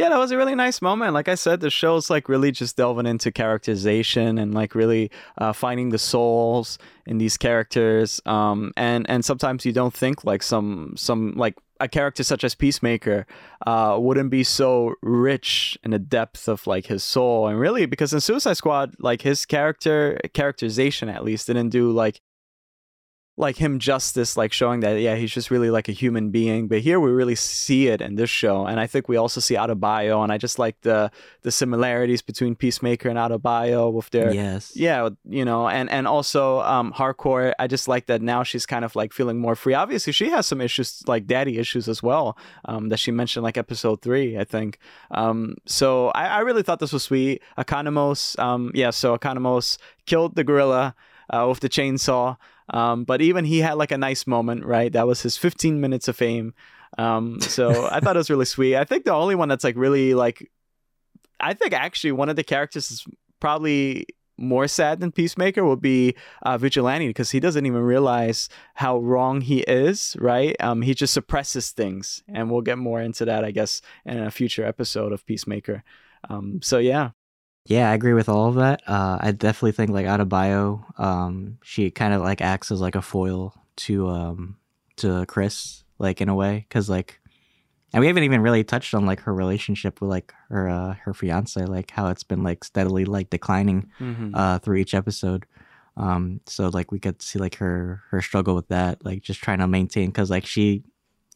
Yeah, 0.00 0.10
that 0.10 0.18
was 0.18 0.30
a 0.30 0.36
really 0.36 0.54
nice 0.54 0.82
moment. 0.82 1.14
Like 1.18 1.30
I 1.34 1.36
said, 1.36 1.60
the 1.60 1.70
show's 1.70 2.10
like 2.14 2.28
really 2.28 2.52
just 2.52 2.76
delving 2.76 3.06
into 3.12 3.32
characterization 3.32 4.36
and 4.38 4.52
like 4.54 4.74
really 4.74 5.10
uh, 5.38 5.54
finding 5.54 5.88
the 5.88 5.98
souls 5.98 6.76
in 7.06 7.16
these 7.18 7.36
characters. 7.38 8.20
Um, 8.26 8.72
and 8.76 9.08
and 9.08 9.24
sometimes 9.24 9.64
you 9.64 9.72
don't 9.72 9.94
think 9.96 10.22
like 10.24 10.42
some 10.42 10.92
some 10.96 11.32
like 11.44 11.54
a 11.80 11.88
character 11.88 12.22
such 12.24 12.44
as 12.44 12.54
Peacemaker 12.54 13.24
uh, 13.66 13.96
wouldn't 13.98 14.30
be 14.30 14.44
so 14.44 14.94
rich 15.02 15.78
in 15.84 15.90
the 15.92 15.98
depth 15.98 16.46
of 16.48 16.66
like 16.66 16.86
his 16.92 17.02
soul. 17.02 17.48
And 17.48 17.58
really, 17.58 17.86
because 17.86 18.12
in 18.12 18.20
Suicide 18.20 18.56
Squad, 18.56 18.94
like 19.00 19.22
his 19.22 19.46
character 19.46 20.18
characterization 20.34 21.08
at 21.08 21.24
least 21.24 21.46
didn't 21.46 21.70
do 21.70 21.90
like 21.90 22.20
like 23.38 23.56
him 23.56 23.78
justice, 23.78 24.36
like 24.36 24.52
showing 24.52 24.80
that 24.80 24.98
yeah 25.00 25.14
he's 25.14 25.30
just 25.30 25.50
really 25.50 25.70
like 25.70 25.88
a 25.88 25.92
human 25.92 26.30
being. 26.30 26.68
But 26.68 26.80
here 26.80 26.98
we 26.98 27.10
really 27.10 27.34
see 27.34 27.88
it 27.88 28.00
in 28.00 28.14
this 28.14 28.30
show, 28.30 28.66
and 28.66 28.80
I 28.80 28.86
think 28.86 29.08
we 29.08 29.16
also 29.16 29.40
see 29.40 29.54
Adebayo, 29.54 30.22
and 30.22 30.32
I 30.32 30.38
just 30.38 30.58
like 30.58 30.80
the 30.80 31.10
the 31.42 31.50
similarities 31.52 32.22
between 32.22 32.54
Peacemaker 32.54 33.08
and 33.10 33.18
Adebayo 33.18 33.92
with 33.92 34.08
their 34.10 34.32
yes, 34.32 34.72
yeah, 34.74 35.10
you 35.28 35.44
know, 35.44 35.68
and 35.68 35.90
and 35.90 36.06
also 36.06 36.60
um, 36.60 36.92
Harcourt. 36.92 37.54
I 37.58 37.66
just 37.66 37.88
like 37.88 38.06
that 38.06 38.22
now 38.22 38.42
she's 38.42 38.64
kind 38.64 38.84
of 38.84 38.96
like 38.96 39.12
feeling 39.12 39.38
more 39.38 39.54
free. 39.54 39.74
Obviously, 39.74 40.12
she 40.14 40.30
has 40.30 40.46
some 40.46 40.62
issues 40.62 41.02
like 41.06 41.26
daddy 41.26 41.58
issues 41.58 41.88
as 41.88 42.02
well 42.02 42.38
um, 42.64 42.88
that 42.88 42.98
she 42.98 43.10
mentioned 43.10 43.44
like 43.44 43.58
episode 43.58 44.00
three, 44.00 44.38
I 44.38 44.44
think. 44.44 44.78
Um, 45.10 45.56
so 45.66 46.08
I, 46.08 46.26
I 46.26 46.38
really 46.40 46.62
thought 46.62 46.78
this 46.80 46.92
was 46.92 47.02
sweet. 47.02 47.42
Economos, 47.58 48.38
um, 48.38 48.70
yeah, 48.74 48.90
so 48.90 49.16
Economos 49.16 49.76
killed 50.06 50.36
the 50.36 50.44
gorilla 50.44 50.94
uh, 51.28 51.46
with 51.48 51.60
the 51.60 51.68
chainsaw. 51.68 52.38
Um, 52.70 53.04
but 53.04 53.20
even 53.20 53.44
he 53.44 53.58
had 53.58 53.74
like 53.74 53.92
a 53.92 53.98
nice 53.98 54.26
moment, 54.26 54.64
right? 54.64 54.92
That 54.92 55.06
was 55.06 55.22
his 55.22 55.36
15 55.36 55.80
minutes 55.80 56.08
of 56.08 56.16
fame. 56.16 56.54
Um, 56.98 57.40
so 57.40 57.88
I 57.90 58.00
thought 58.00 58.16
it 58.16 58.18
was 58.18 58.30
really 58.30 58.44
sweet. 58.44 58.76
I 58.76 58.84
think 58.84 59.04
the 59.04 59.12
only 59.12 59.34
one 59.34 59.48
that's 59.48 59.64
like 59.64 59.76
really 59.76 60.14
like, 60.14 60.50
I 61.38 61.54
think 61.54 61.72
actually 61.72 62.12
one 62.12 62.28
of 62.28 62.36
the 62.36 62.44
characters 62.44 62.90
is 62.90 63.04
probably 63.40 64.06
more 64.38 64.68
sad 64.68 65.00
than 65.00 65.12
Peacemaker 65.12 65.64
would 65.64 65.80
be 65.80 66.14
uh, 66.42 66.58
Vigilante 66.58 67.08
because 67.08 67.30
he 67.30 67.40
doesn't 67.40 67.66
even 67.66 67.80
realize 67.80 68.48
how 68.74 68.98
wrong 68.98 69.40
he 69.40 69.60
is, 69.60 70.16
right? 70.20 70.56
Um, 70.60 70.82
he 70.82 70.94
just 70.94 71.14
suppresses 71.14 71.70
things, 71.70 72.22
and 72.28 72.50
we'll 72.50 72.60
get 72.60 72.78
more 72.78 73.00
into 73.00 73.24
that, 73.24 73.44
I 73.44 73.50
guess, 73.50 73.80
in 74.04 74.18
a 74.18 74.30
future 74.30 74.64
episode 74.64 75.12
of 75.12 75.24
Peacemaker. 75.26 75.82
Um, 76.28 76.60
so 76.62 76.78
yeah, 76.78 77.10
yeah, 77.66 77.90
I 77.90 77.94
agree 77.94 78.14
with 78.14 78.28
all 78.28 78.48
of 78.48 78.54
that. 78.56 78.82
Uh, 78.86 79.18
I 79.20 79.32
definitely 79.32 79.72
think 79.72 79.90
like 79.90 80.06
Adebayo, 80.06 80.98
um, 80.98 81.58
she 81.62 81.90
kind 81.90 82.14
of 82.14 82.22
like 82.22 82.40
acts 82.40 82.70
as 82.70 82.80
like 82.80 82.94
a 82.94 83.02
foil 83.02 83.54
to 83.76 84.08
um 84.08 84.56
to 84.96 85.26
Chris, 85.26 85.84
like 85.98 86.20
in 86.20 86.28
a 86.28 86.34
way, 86.34 86.64
because 86.68 86.88
like, 86.88 87.20
and 87.92 88.00
we 88.00 88.06
haven't 88.06 88.22
even 88.22 88.40
really 88.40 88.64
touched 88.64 88.94
on 88.94 89.04
like 89.04 89.20
her 89.20 89.34
relationship 89.34 90.00
with 90.00 90.10
like 90.10 90.32
her 90.48 90.68
uh, 90.68 90.94
her 90.94 91.12
fiance, 91.12 91.64
like 91.64 91.90
how 91.90 92.08
it's 92.08 92.24
been 92.24 92.42
like 92.42 92.64
steadily 92.64 93.04
like 93.04 93.30
declining 93.30 93.90
mm-hmm. 94.00 94.34
uh, 94.34 94.58
through 94.60 94.76
each 94.76 94.94
episode. 94.94 95.44
Um, 95.96 96.40
so 96.46 96.68
like 96.68 96.92
we 96.92 96.98
could 96.98 97.20
see 97.22 97.38
like 97.38 97.56
her 97.56 98.02
her 98.10 98.22
struggle 98.22 98.54
with 98.54 98.68
that, 98.68 99.04
like 99.04 99.22
just 99.22 99.42
trying 99.42 99.58
to 99.58 99.66
maintain, 99.66 100.08
because 100.08 100.30
like 100.30 100.46
she, 100.46 100.84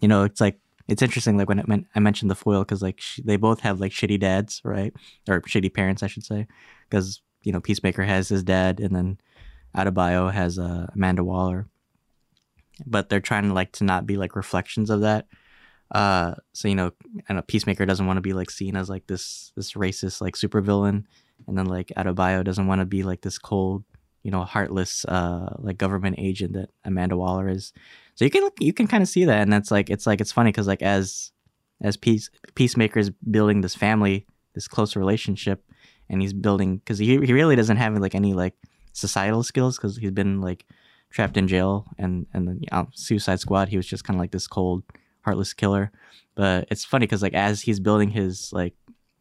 you 0.01 0.09
know, 0.09 0.25
it's 0.25 0.41
like 0.41 0.59
it's 0.89 1.03
interesting 1.03 1.37
like 1.37 1.49
when 1.49 1.63
meant, 1.67 1.87
I 1.95 2.01
mentioned 2.01 2.31
the 2.31 2.37
foil 2.37 2.61
because 2.63 2.83
like 2.83 3.01
she, 3.01 3.23
they 3.23 3.37
both 3.37 3.61
have 3.61 3.81
like 3.81 3.93
shitty 3.93 4.19
dads, 4.19 4.61
right? 4.65 4.93
Or 5.29 5.41
shitty 5.43 5.73
parents, 5.73 6.03
I 6.03 6.09
should 6.09 6.25
say, 6.25 6.47
because 6.89 7.23
you 7.43 7.53
know 7.53 7.61
Peacemaker 7.61 8.05
has 8.05 8.29
his 8.29 8.43
dad, 8.43 8.81
and 8.81 8.95
then 8.95 9.19
Adebayo 9.77 10.33
has 10.33 10.59
uh, 10.59 10.87
Amanda 10.95 11.25
Waller, 11.25 11.69
but 12.87 13.09
they're 13.09 13.21
trying 13.21 13.45
to 13.45 13.55
like 13.55 13.73
to 13.73 13.85
not 13.85 14.07
be 14.07 14.17
like 14.17 14.37
reflections 14.37 14.91
of 14.91 15.03
that. 15.03 15.27
Uh, 15.91 16.35
so 16.53 16.69
you 16.69 16.75
know, 16.75 16.93
and 17.29 17.39
a 17.39 17.43
Peacemaker 17.43 17.87
doesn't 17.87 18.07
want 18.07 18.17
to 18.17 18.23
be 18.23 18.33
like 18.33 18.51
seen 18.51 18.77
as 18.77 18.89
like 18.89 19.07
this 19.07 19.53
this 19.57 19.73
racist 19.73 20.21
like 20.21 20.35
supervillain, 20.35 21.05
and 21.47 21.59
then 21.59 21.67
like 21.67 21.93
Adebayo 21.97 22.45
doesn't 22.45 22.67
want 22.67 22.81
to 22.81 22.87
be 22.87 23.03
like 23.03 23.23
this 23.23 23.39
cold, 23.39 23.85
you 24.23 24.31
know, 24.31 24.45
heartless 24.45 25.05
uh 25.07 25.57
like 25.59 25.79
government 25.79 26.17
agent 26.19 26.53
that 26.55 26.71
Amanda 26.85 27.17
Waller 27.17 27.49
is. 27.49 27.73
So 28.15 28.25
you 28.25 28.31
can 28.31 28.49
you 28.59 28.73
can 28.73 28.87
kind 28.87 29.03
of 29.03 29.09
see 29.09 29.25
that, 29.25 29.43
and 29.43 29.53
that's 29.53 29.71
like 29.71 29.91
it's 29.91 30.07
like 30.07 30.21
it's 30.21 30.33
funny 30.33 30.51
because 30.51 30.67
like 30.67 30.83
as 30.83 31.33
as 31.81 31.97
peace 31.97 32.31
peacemaker 32.55 32.99
is 32.99 33.11
building 33.11 33.61
this 33.61 33.75
family, 33.75 34.27
this 34.55 34.69
close 34.69 34.97
relationship, 34.97 35.65
and 36.09 36.21
he's 36.21 36.33
building 36.33 36.79
because 36.79 36.99
he 36.99 37.07
he 37.07 37.33
really 37.33 37.57
doesn't 37.57 37.79
have 37.79 37.97
like 37.99 38.15
any 38.15 38.35
like 38.35 38.55
societal 38.93 39.43
skills 39.43 39.77
because 39.77 39.97
he's 39.97 40.11
been 40.11 40.41
like 40.41 40.67
trapped 41.11 41.37
in 41.37 41.49
jail 41.49 41.87
and 41.99 42.27
and 42.35 42.47
then 42.47 42.59
you 42.61 42.69
know, 42.73 42.89
Suicide 42.93 43.41
Squad 43.41 43.69
he 43.69 43.77
was 43.77 43.87
just 43.87 44.05
kind 44.05 44.17
of 44.17 44.21
like 44.21 44.33
this 44.33 44.47
cold 44.47 44.83
heartless 45.23 45.55
killer. 45.55 45.91
But 46.35 46.69
it's 46.71 46.85
funny 46.85 47.07
because 47.07 47.23
like 47.23 47.35
as 47.35 47.63
he's 47.63 47.81
building 47.81 48.11
his 48.11 48.53
like 48.53 48.75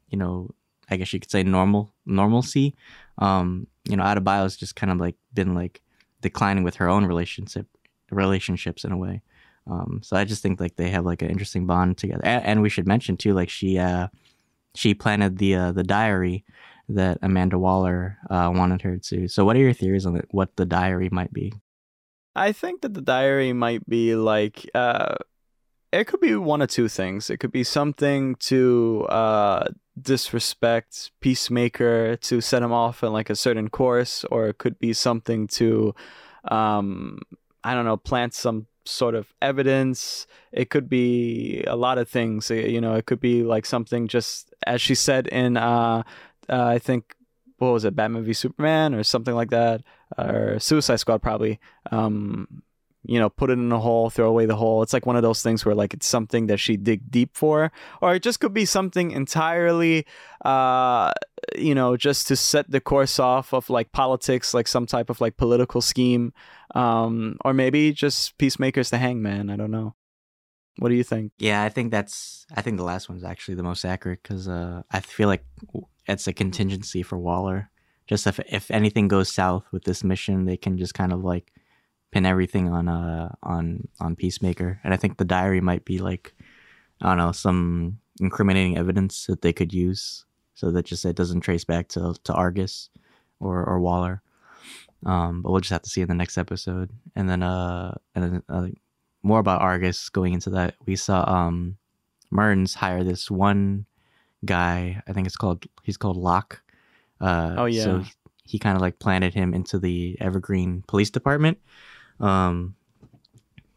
you 0.10 0.18
know 0.18 0.54
I 0.90 0.98
guess 0.98 1.14
you 1.14 1.20
could 1.20 1.32
say 1.32 1.44
normal 1.44 1.94
normalcy, 2.06 2.76
um, 3.20 3.68
you 3.86 3.96
know 3.96 4.04
Adebayo's 4.04 4.58
just 4.58 4.76
kind 4.76 4.92
of 4.92 4.98
like 4.98 5.16
been 5.34 5.54
like 5.54 5.82
declining 6.22 6.64
with 6.64 6.76
her 6.76 6.90
own 6.90 7.06
relationship 7.06 7.68
relationships 8.12 8.84
in 8.84 8.92
a 8.92 8.98
way. 8.98 9.22
Um, 9.68 10.02
so 10.04 10.18
I 10.18 10.26
just 10.26 10.42
think 10.42 10.60
like 10.60 10.76
they 10.76 10.90
have 10.90 11.06
like 11.06 11.22
an 11.22 11.30
interesting 11.30 11.68
bond 11.68 11.98
together. 11.98 12.26
And, 12.26 12.44
and 12.44 12.62
we 12.62 12.70
should 12.70 12.88
mention 12.88 13.18
too, 13.18 13.34
like 13.34 13.50
she 13.50 13.78
uh, 13.78 14.08
she 14.76 14.94
planted 14.94 15.38
the 15.38 15.56
uh, 15.56 15.72
the 15.72 15.84
diary 15.84 16.44
that 16.90 17.20
Amanda 17.22 17.60
Waller 17.60 18.18
uh, 18.30 18.52
wanted 18.54 18.82
her 18.82 18.98
to. 18.98 19.28
So 19.28 19.46
what 19.46 19.56
are 19.56 19.60
your 19.60 19.74
theories 19.74 20.06
on 20.06 20.22
what 20.32 20.56
the 20.56 20.66
diary 20.66 21.10
might 21.12 21.32
be? 21.32 21.54
I 22.36 22.52
think 22.52 22.82
that 22.82 22.94
the 22.94 23.02
diary 23.02 23.54
might 23.54 23.88
be 23.88 24.16
like 24.16 24.70
uh, 24.74 25.16
it 25.92 26.06
could 26.06 26.20
be 26.20 26.36
one 26.36 26.62
of 26.62 26.70
two 26.70 26.88
things. 26.88 27.30
It 27.30 27.38
could 27.38 27.52
be 27.52 27.64
something 27.64 28.36
to 28.36 29.06
uh, 29.10 29.68
disrespect 30.00 31.12
Peacemaker 31.20 32.16
to 32.18 32.42
set 32.42 32.62
him 32.62 32.72
off 32.72 33.04
in 33.04 33.12
like 33.12 33.30
a 33.30 33.36
certain 33.36 33.70
course, 33.70 34.24
or 34.26 34.48
it 34.48 34.58
could 34.58 34.80
be 34.80 34.94
something 34.94 35.48
to 35.48 35.94
um, 36.46 37.20
I 37.64 37.74
don't 37.74 37.86
know, 37.86 37.98
plant 37.98 38.34
some 38.34 38.68
sort 38.86 39.16
of 39.16 39.34
evidence. 39.42 40.28
It 40.52 40.70
could 40.70 40.90
be 40.90 41.64
a 41.68 41.76
lot 41.76 41.98
of 41.98 42.10
things. 42.10 42.50
You 42.50 42.82
know, 42.82 42.96
it 42.96 43.06
could 43.06 43.20
be 43.20 43.44
like 43.44 43.66
something 43.66 44.08
just 44.08 44.54
as 44.66 44.82
she 44.82 44.96
said 44.96 45.28
in, 45.28 45.58
uh, 45.58 46.04
uh, 46.50 46.66
I 46.66 46.80
think, 46.80 47.16
what 47.58 47.74
was 47.74 47.84
it, 47.84 47.96
Batman 47.96 48.24
v 48.24 48.32
Superman 48.32 48.96
or 48.96 49.04
something 49.04 49.36
like 49.36 49.50
that, 49.50 49.84
or 50.18 50.60
Suicide 50.60 50.96
Squad 50.98 51.22
probably. 51.22 51.60
Um, 51.92 52.64
you 53.10 53.20
know, 53.20 53.28
put 53.28 53.50
it 53.50 53.54
in 53.54 53.72
a 53.72 53.80
hole, 53.80 54.12
throw 54.12 54.30
away 54.30 54.46
the 54.46 54.56
hole. 54.56 54.84
It's 54.84 54.94
like 54.94 55.08
one 55.08 55.16
of 55.16 55.24
those 55.24 55.42
things 55.42 55.66
where 55.66 55.74
like 55.74 55.96
it's 55.96 56.06
something 56.06 56.46
that 56.46 56.60
she 56.60 56.78
dig 56.78 57.10
deep 57.10 57.36
for, 57.36 57.72
or 58.04 58.14
it 58.14 58.22
just 58.22 58.40
could 58.40 58.54
be 58.54 58.66
something 58.66 59.10
entirely, 59.10 60.06
uh, 60.46 61.12
you 61.58 61.74
know, 61.74 61.98
just 61.98 62.28
to 62.28 62.36
set 62.36 62.70
the 62.70 62.80
course 62.80 63.18
off 63.18 63.52
of 63.52 63.68
like 63.72 63.92
politics, 63.94 64.54
like 64.54 64.68
some 64.68 64.86
type 64.86 65.10
of 65.10 65.20
like 65.22 65.38
political 65.38 65.82
scheme, 65.82 66.34
um, 66.76 67.36
or 67.44 67.52
maybe 67.52 67.92
just 67.94 68.38
peacemakers 68.38 68.92
the 68.92 69.00
hangman. 69.00 69.50
I 69.50 69.56
don't 69.56 69.72
know. 69.72 69.96
What 70.78 70.90
do 70.90 70.96
you 70.96 71.04
think? 71.04 71.32
Yeah, 71.40 71.64
I 71.64 71.70
think 71.70 71.90
that's. 71.90 72.46
I 72.56 72.62
think 72.62 72.78
the 72.78 72.84
last 72.84 73.10
one's 73.10 73.24
actually 73.24 73.56
the 73.56 73.64
most 73.64 73.86
accurate 73.86 74.22
because 74.22 74.48
uh, 74.48 74.84
I 74.92 75.00
feel 75.00 75.28
like 75.28 75.44
it's 76.08 76.28
a 76.28 76.34
contingency 76.34 77.02
for 77.02 77.18
Waller. 77.18 77.72
Just 78.06 78.28
if 78.28 78.40
if 78.52 78.70
anything 78.70 79.08
goes 79.08 79.34
south 79.34 79.66
with 79.72 79.86
this 79.86 80.04
mission, 80.04 80.46
they 80.46 80.58
can 80.58 80.78
just 80.78 80.94
kind 80.94 81.12
of 81.12 81.24
like 81.24 81.52
pin 82.12 82.26
everything 82.26 82.70
on 82.70 82.88
uh 82.88 83.34
on 83.44 83.88
on 84.00 84.16
Peacemaker, 84.16 84.80
and 84.84 84.94
I 84.94 84.98
think 84.98 85.18
the 85.18 85.26
diary 85.26 85.62
might 85.62 85.86
be 85.86 86.00
like 86.00 86.34
I 87.02 87.10
don't 87.10 87.18
know 87.18 87.32
some 87.32 88.00
incriminating 88.20 88.78
evidence 88.78 89.26
that 89.28 89.42
they 89.42 89.54
could 89.54 89.74
use, 89.74 90.26
so 90.54 90.72
that 90.72 90.86
just 90.86 91.06
it 91.06 91.16
doesn't 91.16 91.42
trace 91.42 91.64
back 91.64 91.88
to 91.90 92.16
to 92.24 92.34
Argus 92.34 92.90
or 93.40 93.64
or 93.64 93.80
Waller. 93.80 94.22
Um, 95.06 95.42
but 95.42 95.52
we'll 95.52 95.62
just 95.62 95.72
have 95.72 95.84
to 95.84 95.90
see 95.90 96.02
in 96.02 96.10
the 96.10 96.14
next 96.14 96.38
episode, 96.38 96.90
and 97.16 97.30
then 97.30 97.44
uh 97.44 97.96
and 98.16 98.24
then 98.24 98.44
uh, 98.50 98.68
more 99.24 99.40
about 99.40 99.62
Argus 99.62 100.10
going 100.10 100.34
into 100.34 100.50
that. 100.52 100.76
We 100.86 100.96
saw 100.96 101.24
um 101.28 101.78
Murns 102.34 102.76
hire 102.76 103.04
this 103.04 103.30
one 103.32 103.86
guy. 104.46 105.02
I 105.08 105.14
think 105.14 105.28
it's 105.28 105.38
called 105.38 105.66
he's 105.84 105.98
called 105.98 106.18
Locke. 106.18 106.62
Uh, 107.22 107.56
oh 107.58 107.66
yeah. 107.66 107.84
So 107.84 108.00
he, 108.00 108.12
he 108.44 108.60
kind 108.60 108.76
of 108.76 108.82
like 108.82 109.00
planted 109.00 109.34
him 109.34 109.54
into 109.54 109.78
the 109.78 110.18
Evergreen 110.20 110.84
Police 110.88 111.10
Department 111.10 111.60
um, 112.20 112.76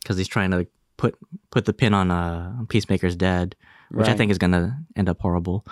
because 0.00 0.16
he's 0.16 0.28
trying 0.28 0.50
to 0.50 0.66
put 0.96 1.16
put 1.50 1.64
the 1.64 1.72
pin 1.72 1.94
on 1.94 2.10
uh 2.10 2.62
Peacemaker's 2.68 3.16
dad, 3.16 3.56
which 3.90 4.06
right. 4.06 4.14
I 4.14 4.16
think 4.16 4.30
is 4.30 4.38
gonna 4.38 4.78
end 4.96 5.08
up 5.08 5.20
horrible. 5.20 5.66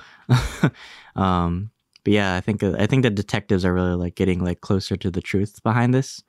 um, 1.17 1.71
but 2.05 2.13
yeah, 2.13 2.35
I 2.35 2.41
think 2.41 2.63
I 2.63 2.87
think 2.87 3.03
the 3.03 3.11
detectives 3.11 3.65
are 3.65 3.75
really 3.75 3.95
like 3.95 4.15
getting 4.15 4.43
like 4.43 4.61
closer 4.61 4.97
to 4.97 5.11
the 5.11 5.21
truth 5.21 5.63
behind 5.63 5.95
this. 5.95 6.23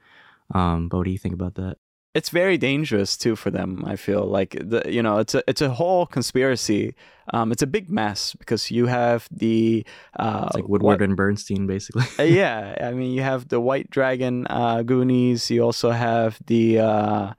Um, 0.54 0.90
but 0.90 0.98
what 0.98 1.06
do 1.06 1.12
you 1.12 1.18
think 1.18 1.34
about 1.34 1.56
that? 1.56 1.78
It's 2.14 2.30
very 2.30 2.58
dangerous 2.58 3.16
too 3.16 3.36
for 3.36 3.52
them. 3.52 3.84
I 3.86 3.96
feel 3.96 4.26
like 4.26 4.58
the 4.60 4.84
you 4.88 5.02
know 5.02 5.20
it's 5.20 5.36
a 5.36 5.44
it's 5.48 5.62
a 5.62 5.70
whole 5.70 6.06
conspiracy. 6.06 6.96
Um, 7.34 7.52
it's 7.52 7.62
a 7.62 7.68
big 7.68 7.90
mess 7.90 8.36
because 8.36 8.70
you 8.70 8.88
have 8.88 9.28
the 9.32 9.86
uh, 10.18 10.46
it's 10.48 10.56
like 10.56 10.68
Woodward 10.68 11.00
what, 11.00 11.02
and 11.02 11.16
Bernstein 11.16 11.68
basically. 11.68 12.06
uh, 12.20 12.24
yeah, 12.24 12.76
I 12.82 12.92
mean 12.92 13.12
you 13.12 13.22
have 13.22 13.48
the 13.48 13.60
White 13.60 13.90
Dragon 13.90 14.46
uh, 14.50 14.84
Goonies. 14.84 15.50
You 15.50 15.64
also 15.64 15.92
have 15.92 16.40
the 16.48 16.80
uh, 16.80 17.34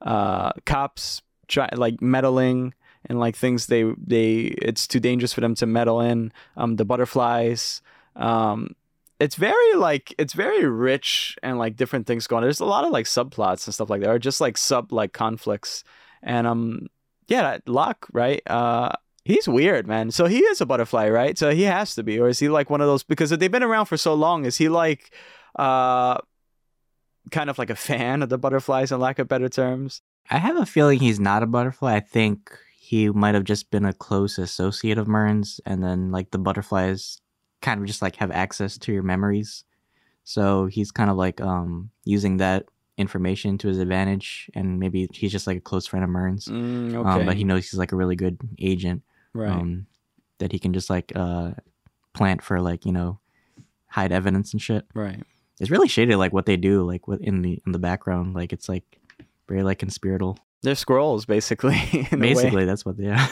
uh, 0.00 0.52
cops 0.64 1.20
try 1.46 1.68
like 1.74 2.00
meddling 2.00 2.72
and 3.06 3.20
like 3.20 3.36
things 3.36 3.66
they 3.66 3.84
they 3.98 4.54
it's 4.56 4.86
too 4.86 5.00
dangerous 5.00 5.34
for 5.34 5.42
them 5.42 5.54
to 5.56 5.66
meddle 5.66 6.00
in. 6.00 6.32
Um, 6.56 6.76
the 6.76 6.84
butterflies. 6.86 7.82
Um, 8.16 8.74
it's 9.20 9.36
very 9.36 9.74
like 9.74 10.14
it's 10.18 10.32
very 10.32 10.64
rich 10.66 11.36
and 11.42 11.58
like 11.58 11.76
different 11.76 12.06
things 12.06 12.26
going. 12.26 12.38
on. 12.38 12.42
There's 12.44 12.60
a 12.60 12.64
lot 12.64 12.84
of 12.84 12.90
like 12.90 13.06
subplots 13.06 13.66
and 13.66 13.74
stuff 13.74 13.90
like 13.90 14.00
that, 14.00 14.10
or 14.10 14.18
just 14.18 14.40
like 14.40 14.56
sub 14.58 14.92
like 14.92 15.12
conflicts. 15.12 15.84
And 16.22 16.46
um, 16.46 16.88
yeah, 17.28 17.58
Locke, 17.66 18.08
right? 18.12 18.42
Uh, 18.46 18.92
he's 19.24 19.48
weird, 19.48 19.86
man. 19.86 20.10
So 20.10 20.26
he 20.26 20.40
is 20.40 20.60
a 20.60 20.66
butterfly, 20.66 21.08
right? 21.08 21.38
So 21.38 21.50
he 21.50 21.62
has 21.62 21.94
to 21.94 22.02
be, 22.02 22.18
or 22.18 22.28
is 22.28 22.38
he 22.38 22.48
like 22.48 22.70
one 22.70 22.80
of 22.80 22.86
those? 22.86 23.02
Because 23.02 23.30
they've 23.30 23.50
been 23.50 23.62
around 23.62 23.86
for 23.86 23.96
so 23.96 24.14
long, 24.14 24.44
is 24.44 24.56
he 24.56 24.68
like 24.68 25.14
uh, 25.56 26.18
kind 27.30 27.50
of 27.50 27.58
like 27.58 27.70
a 27.70 27.76
fan 27.76 28.22
of 28.22 28.28
the 28.28 28.38
butterflies, 28.38 28.90
in 28.90 29.00
lack 29.00 29.18
of 29.18 29.28
better 29.28 29.48
terms? 29.48 30.02
I 30.30 30.38
have 30.38 30.56
a 30.56 30.66
feeling 30.66 30.98
he's 30.98 31.20
not 31.20 31.42
a 31.42 31.46
butterfly. 31.46 31.94
I 31.94 32.00
think 32.00 32.50
he 32.76 33.10
might 33.10 33.34
have 33.34 33.44
just 33.44 33.70
been 33.70 33.84
a 33.84 33.92
close 33.92 34.38
associate 34.38 34.98
of 34.98 35.06
Murn's, 35.06 35.60
and 35.64 35.82
then 35.82 36.10
like 36.10 36.30
the 36.30 36.38
butterflies 36.38 37.20
kind 37.64 37.80
of 37.80 37.86
just 37.86 38.02
like 38.02 38.16
have 38.16 38.30
access 38.30 38.78
to 38.78 38.92
your 38.92 39.02
memories. 39.02 39.64
So 40.22 40.66
he's 40.66 40.92
kind 40.92 41.10
of 41.10 41.16
like 41.16 41.40
um 41.40 41.90
using 42.04 42.36
that 42.38 42.66
information 42.96 43.58
to 43.58 43.68
his 43.68 43.78
advantage, 43.78 44.48
and 44.54 44.78
maybe 44.78 45.08
he's 45.12 45.32
just 45.32 45.46
like 45.46 45.56
a 45.56 45.60
close 45.60 45.86
friend 45.86 46.04
of 46.04 46.10
Murn's. 46.10 46.46
Mm, 46.46 46.94
okay. 46.94 47.08
Um, 47.08 47.26
but 47.26 47.36
he 47.36 47.44
knows 47.44 47.68
he's 47.68 47.78
like 47.78 47.92
a 47.92 47.96
really 47.96 48.16
good 48.16 48.38
agent. 48.60 49.02
right. 49.32 49.50
Um, 49.50 49.86
that 50.38 50.52
he 50.52 50.58
can 50.58 50.72
just 50.72 50.90
like 50.90 51.12
uh 51.14 51.52
plant 52.12 52.42
for 52.42 52.60
like 52.60 52.84
you 52.84 52.92
know 52.92 53.18
hide 53.88 54.12
evidence 54.12 54.52
and 54.52 54.60
shit. 54.60 54.84
right. 54.94 55.22
It's 55.60 55.70
really 55.70 55.86
shaded 55.88 56.16
like 56.16 56.32
what 56.32 56.46
they 56.46 56.56
do 56.56 56.82
like 56.82 57.06
what 57.06 57.20
in 57.20 57.42
the 57.42 57.62
in 57.64 57.72
the 57.72 57.78
background. 57.78 58.34
Like 58.34 58.52
it's 58.52 58.68
like 58.68 58.84
very 59.48 59.62
like 59.62 59.78
conspiratorial. 59.78 60.38
They're 60.62 60.74
Skrulls, 60.74 61.26
basically. 61.26 61.76
in 61.92 62.06
a 62.10 62.16
way. 62.16 62.34
Basically, 62.34 62.64
that's 62.64 62.84
what 62.86 62.96
they 62.96 63.08
are. 63.08 63.28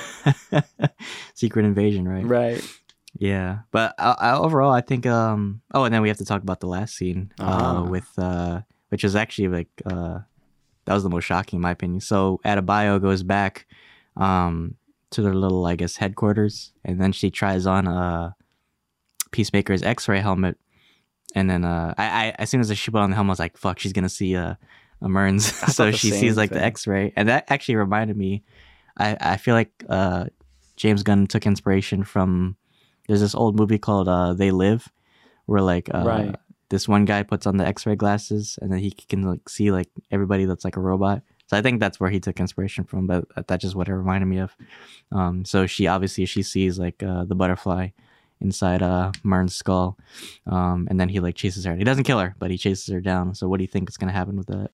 Secret 1.35 1.65
invasion, 1.65 2.07
right? 2.07 2.27
Right. 2.27 2.63
Yeah, 3.19 3.61
but 3.71 3.95
I, 3.99 4.15
I, 4.19 4.35
overall, 4.37 4.73
I 4.73 4.81
think. 4.81 5.07
Um. 5.07 5.61
Oh, 5.75 5.85
and 5.85 5.95
then 5.95 6.03
we 6.03 6.09
have 6.09 6.19
to 6.19 6.25
talk 6.25 6.43
about 6.43 6.61
the 6.61 6.67
last 6.67 6.97
scene. 6.97 7.33
Ah. 7.39 7.79
Uh, 7.79 7.85
with 7.85 8.09
uh, 8.19 8.63
which 8.89 9.05
is 9.05 9.15
actually 9.17 9.49
like 9.49 9.69
uh, 9.87 10.21
that 10.85 10.95
was 10.95 11.03
the 11.03 11.11
most 11.11 11.25
shocking 11.25 11.59
in 11.59 11.63
my 11.63 11.71
opinion. 11.71 12.01
So 12.01 12.41
Adebayo 12.45 13.01
goes 13.01 13.23
back, 13.23 13.67
um, 14.17 14.77
to 15.11 15.23
their 15.23 15.35
little 15.35 15.65
I 15.67 15.77
guess 15.77 15.97
headquarters, 15.97 16.73
and 16.85 17.01
then 17.01 17.13
she 17.13 17.31
tries 17.31 17.67
on 17.67 17.87
uh, 17.87 18.33
Peacemaker's 19.31 19.83
X-ray 19.83 20.21
helmet, 20.21 20.59
and 21.35 21.49
then 21.49 21.65
uh, 21.65 21.95
I, 21.97 22.05
I 22.05 22.35
as 22.39 22.51
soon 22.51 22.61
as 22.61 22.77
she 22.77 22.91
put 22.91 23.01
on 23.01 23.11
the 23.11 23.17
helmet, 23.17 23.31
I 23.31 23.33
was 23.33 23.39
like, 23.39 23.57
fuck, 23.57 23.79
she's 23.79 23.93
gonna 23.93 24.09
see 24.09 24.37
uh, 24.37 24.55
a 25.01 25.09
Murn's. 25.09 25.53
So 25.73 25.91
she 25.91 26.11
sees 26.11 26.37
like 26.37 26.51
thing. 26.51 26.59
the 26.59 26.65
X-ray, 26.65 27.13
and 27.17 27.29
that 27.29 27.45
actually 27.49 27.77
reminded 27.77 28.17
me. 28.17 28.43
I 28.99 29.17
I 29.21 29.37
feel 29.37 29.55
like 29.55 29.85
uh, 29.89 30.27
James 30.77 31.03
Gunn 31.03 31.27
took 31.27 31.47
inspiration 31.47 32.05
from. 32.05 32.57
There's 33.09 33.21
this 33.21 33.35
old 33.35 33.57
movie 33.57 33.79
called 33.79 34.09
uh, 34.09 34.33
They 34.35 34.51
Live, 34.51 34.89
where 35.47 35.61
like 35.63 35.89
uh, 35.93 36.05
Right. 36.05 36.37
this 36.69 36.89
one 36.89 37.05
guy 37.05 37.23
puts 37.23 37.47
on 37.47 37.57
the 37.57 37.67
X-ray 37.67 37.97
glasses, 37.97 38.59
and 38.63 38.71
then 38.73 38.79
he 38.79 38.91
can 38.91 39.23
like 39.23 39.49
see 39.49 39.71
like 39.71 39.89
everybody 40.11 40.45
that's 40.45 40.65
like 40.65 40.77
a 40.77 40.81
robot. 40.81 41.23
So 41.47 41.57
I 41.59 41.63
think 41.63 41.81
that's 41.81 42.01
where 42.01 42.09
he 42.11 42.21
took 42.21 42.41
inspiration 42.41 42.85
from, 42.85 43.07
but 43.07 43.25
that's 43.47 43.63
just 43.63 43.75
what 43.75 43.89
it 43.89 43.95
reminded 43.95 44.27
me 44.27 44.39
of. 44.39 44.57
Um, 45.11 45.45
so 45.45 45.67
she 45.67 45.87
obviously 45.87 46.25
she 46.25 46.43
sees 46.43 46.79
like 46.79 47.03
uh, 47.03 47.25
the 47.25 47.35
butterfly 47.35 47.89
inside 48.41 48.83
uh 48.83 49.13
Murn's 49.23 49.55
skull, 49.55 49.99
um, 50.47 50.89
and 50.91 50.99
then 50.99 51.09
he 51.09 51.21
like 51.21 51.35
chases 51.37 51.65
her. 51.65 51.77
He 51.77 51.85
doesn't 51.85 52.05
kill 52.05 52.19
her, 52.21 52.35
but 52.39 52.51
he 52.51 52.59
chases 52.59 52.87
her 52.93 53.01
down. 53.01 53.35
So 53.35 53.49
what 53.49 53.59
do 53.59 53.65
you 53.65 53.69
think 53.69 53.89
is 53.91 53.97
gonna 53.99 54.13
happen 54.13 54.37
with 54.37 54.47
that? 54.47 54.71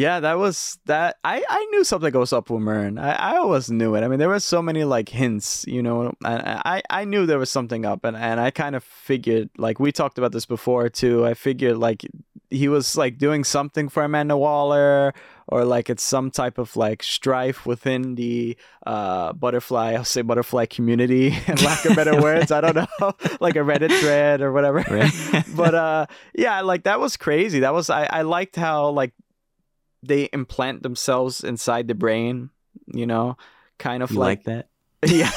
Yeah, 0.00 0.20
that 0.20 0.38
was 0.38 0.78
that. 0.86 1.18
I 1.24 1.44
I 1.46 1.66
knew 1.72 1.84
something 1.84 2.14
was 2.14 2.32
up 2.32 2.48
with 2.48 2.62
Murn. 2.62 2.96
I 2.96 3.34
I 3.34 3.36
always 3.36 3.70
knew 3.70 3.94
it. 3.96 4.02
I 4.02 4.08
mean, 4.08 4.18
there 4.18 4.30
were 4.30 4.40
so 4.40 4.62
many 4.62 4.84
like 4.84 5.10
hints, 5.10 5.66
you 5.68 5.82
know. 5.82 6.14
And 6.24 6.42
I 6.64 6.80
I 6.88 7.04
knew 7.04 7.26
there 7.26 7.38
was 7.38 7.50
something 7.50 7.84
up, 7.84 8.06
and 8.06 8.16
and 8.16 8.40
I 8.40 8.50
kind 8.50 8.74
of 8.74 8.82
figured 8.82 9.50
like 9.58 9.78
we 9.78 9.92
talked 9.92 10.16
about 10.16 10.32
this 10.32 10.46
before 10.46 10.88
too. 10.88 11.26
I 11.26 11.34
figured 11.34 11.76
like 11.76 12.06
he 12.48 12.66
was 12.66 12.96
like 12.96 13.18
doing 13.18 13.44
something 13.44 13.90
for 13.90 14.02
Amanda 14.02 14.38
Waller, 14.38 15.12
or 15.48 15.66
like 15.66 15.90
it's 15.90 16.02
some 16.02 16.30
type 16.30 16.56
of 16.56 16.76
like 16.76 17.02
strife 17.02 17.66
within 17.66 18.14
the 18.14 18.56
uh 18.86 19.34
butterfly. 19.34 19.92
I'll 19.92 20.04
say 20.04 20.22
butterfly 20.22 20.64
community, 20.64 21.36
and 21.46 21.60
lack 21.62 21.84
of 21.84 21.94
better 21.94 22.18
words. 22.18 22.50
I 22.50 22.62
don't 22.62 22.76
know, 22.76 23.12
like 23.40 23.56
a 23.56 23.64
Reddit 23.70 23.92
thread 24.00 24.40
or 24.40 24.50
whatever. 24.50 24.82
Right? 24.88 25.12
but 25.54 25.74
uh 25.74 26.06
yeah 26.32 26.62
like 26.62 26.84
that 26.84 27.00
was 27.00 27.18
crazy 27.18 27.60
that 27.60 27.74
was 27.74 27.90
i 27.90 28.04
i 28.04 28.22
liked 28.22 28.56
how 28.56 28.88
like 28.88 29.12
they 30.02 30.28
implant 30.32 30.82
themselves 30.82 31.42
inside 31.44 31.88
the 31.88 31.94
brain 31.94 32.50
you 32.92 33.06
know 33.06 33.36
kind 33.78 34.02
of 34.02 34.12
like, 34.12 34.38
like 34.38 34.44
that? 34.44 34.66
yeah 35.06 35.30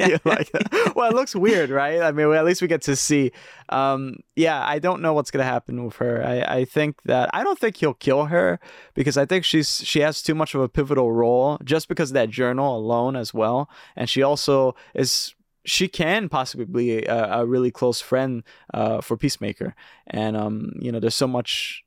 you 0.08 0.18
like 0.24 0.50
that. 0.52 0.92
well 0.96 1.10
it 1.10 1.14
looks 1.14 1.36
weird 1.36 1.68
right? 1.68 2.00
I 2.00 2.10
mean 2.12 2.28
well, 2.28 2.38
at 2.38 2.46
least 2.46 2.62
we 2.62 2.68
get 2.68 2.82
to 2.82 2.96
see. 2.96 3.32
Um 3.68 4.16
yeah 4.34 4.64
i 4.66 4.78
don't 4.78 5.02
know 5.02 5.12
what's 5.12 5.30
gonna 5.30 5.44
happen 5.44 5.84
with 5.84 5.96
her. 5.96 6.24
I 6.24 6.40
i 6.60 6.64
think 6.64 7.02
that 7.02 7.28
i 7.34 7.44
don't 7.44 7.58
think 7.58 7.76
he'll 7.76 7.94
kill 7.94 8.26
her 8.26 8.58
because 8.94 9.18
i 9.18 9.26
think 9.26 9.44
she's 9.44 9.84
she 9.84 10.00
has 10.00 10.22
too 10.22 10.34
much 10.34 10.54
of 10.54 10.62
a 10.62 10.68
pivotal 10.68 11.12
role 11.12 11.58
just 11.62 11.88
because 11.88 12.10
of 12.10 12.14
that 12.14 12.30
journal 12.30 12.76
alone 12.76 13.14
as 13.16 13.34
well. 13.34 13.68
And 13.94 14.08
she 14.08 14.22
also 14.22 14.74
is 14.94 15.34
she 15.64 15.88
can 15.88 16.28
possibly 16.28 16.66
be 16.66 17.04
a, 17.04 17.40
a 17.40 17.46
really 17.46 17.70
close 17.70 18.00
friend 18.00 18.42
uh, 18.72 19.00
for 19.00 19.16
Peacemaker, 19.16 19.74
and 20.06 20.36
um, 20.36 20.72
you 20.78 20.92
know, 20.92 21.00
there's 21.00 21.14
so 21.14 21.26
much 21.26 21.83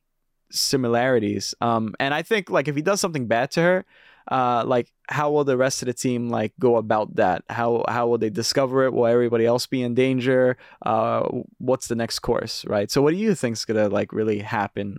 similarities. 0.50 1.54
Um, 1.60 1.94
and 2.00 2.14
I 2.14 2.22
think 2.22 2.50
like 2.50 2.68
if 2.68 2.76
he 2.76 2.82
does 2.82 3.00
something 3.00 3.26
bad 3.26 3.50
to 3.52 3.62
her, 3.62 3.84
uh, 4.30 4.62
like 4.66 4.92
how 5.08 5.30
will 5.30 5.44
the 5.44 5.56
rest 5.56 5.82
of 5.82 5.86
the 5.86 5.94
team 5.94 6.28
like 6.28 6.52
go 6.60 6.76
about 6.76 7.16
that? 7.16 7.44
How 7.48 7.84
how 7.88 8.06
will 8.08 8.18
they 8.18 8.30
discover 8.30 8.84
it? 8.84 8.92
Will 8.92 9.06
everybody 9.06 9.46
else 9.46 9.66
be 9.66 9.82
in 9.82 9.94
danger? 9.94 10.56
Uh, 10.84 11.26
what's 11.58 11.88
the 11.88 11.94
next 11.94 12.18
course, 12.20 12.64
right? 12.66 12.90
So 12.90 13.00
what 13.00 13.12
do 13.12 13.16
you 13.16 13.34
think's 13.34 13.64
gonna 13.64 13.88
like 13.88 14.12
really 14.12 14.40
happen? 14.40 14.98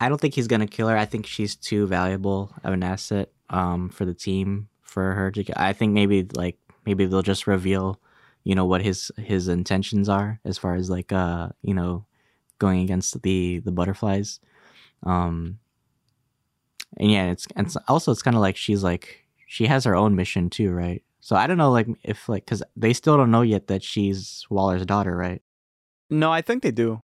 I 0.00 0.08
don't 0.08 0.20
think 0.20 0.34
he's 0.34 0.46
gonna 0.46 0.66
kill 0.66 0.88
her. 0.88 0.96
I 0.96 1.06
think 1.06 1.26
she's 1.26 1.56
too 1.56 1.86
valuable 1.86 2.52
of 2.64 2.72
an 2.72 2.82
asset 2.82 3.30
um 3.50 3.88
for 3.88 4.04
the 4.04 4.14
team 4.14 4.68
for 4.82 5.14
her 5.14 5.30
to. 5.30 5.44
I 5.60 5.72
think 5.72 5.92
maybe 5.92 6.26
like 6.34 6.58
maybe 6.84 7.06
they'll 7.06 7.22
just 7.22 7.46
reveal, 7.46 7.98
you 8.44 8.54
know, 8.54 8.66
what 8.66 8.82
his 8.82 9.10
his 9.16 9.48
intentions 9.48 10.08
are 10.08 10.38
as 10.44 10.58
far 10.58 10.74
as 10.74 10.90
like 10.90 11.12
uh 11.12 11.48
you 11.62 11.72
know 11.72 12.04
going 12.58 12.80
against 12.80 13.22
the 13.22 13.58
the 13.60 13.72
butterflies, 13.72 14.40
um. 15.04 15.58
And 16.96 17.10
yeah, 17.10 17.30
it's 17.30 17.46
and 17.54 17.72
also 17.86 18.10
it's 18.12 18.22
kind 18.22 18.34
of 18.34 18.40
like 18.40 18.56
she's 18.56 18.82
like 18.82 19.24
she 19.46 19.66
has 19.66 19.84
her 19.84 19.94
own 19.94 20.16
mission 20.16 20.48
too, 20.50 20.70
right? 20.72 21.02
So 21.20 21.36
I 21.36 21.46
don't 21.46 21.58
know 21.58 21.70
like 21.70 21.86
if 22.02 22.28
like 22.28 22.44
because 22.44 22.62
they 22.76 22.92
still 22.92 23.16
don't 23.16 23.30
know 23.30 23.42
yet 23.42 23.66
that 23.68 23.82
she's 23.82 24.46
Waller's 24.50 24.86
daughter, 24.86 25.14
right? 25.14 25.42
No, 26.10 26.32
I 26.32 26.40
think 26.40 26.62
they 26.62 26.70
do. 26.70 27.02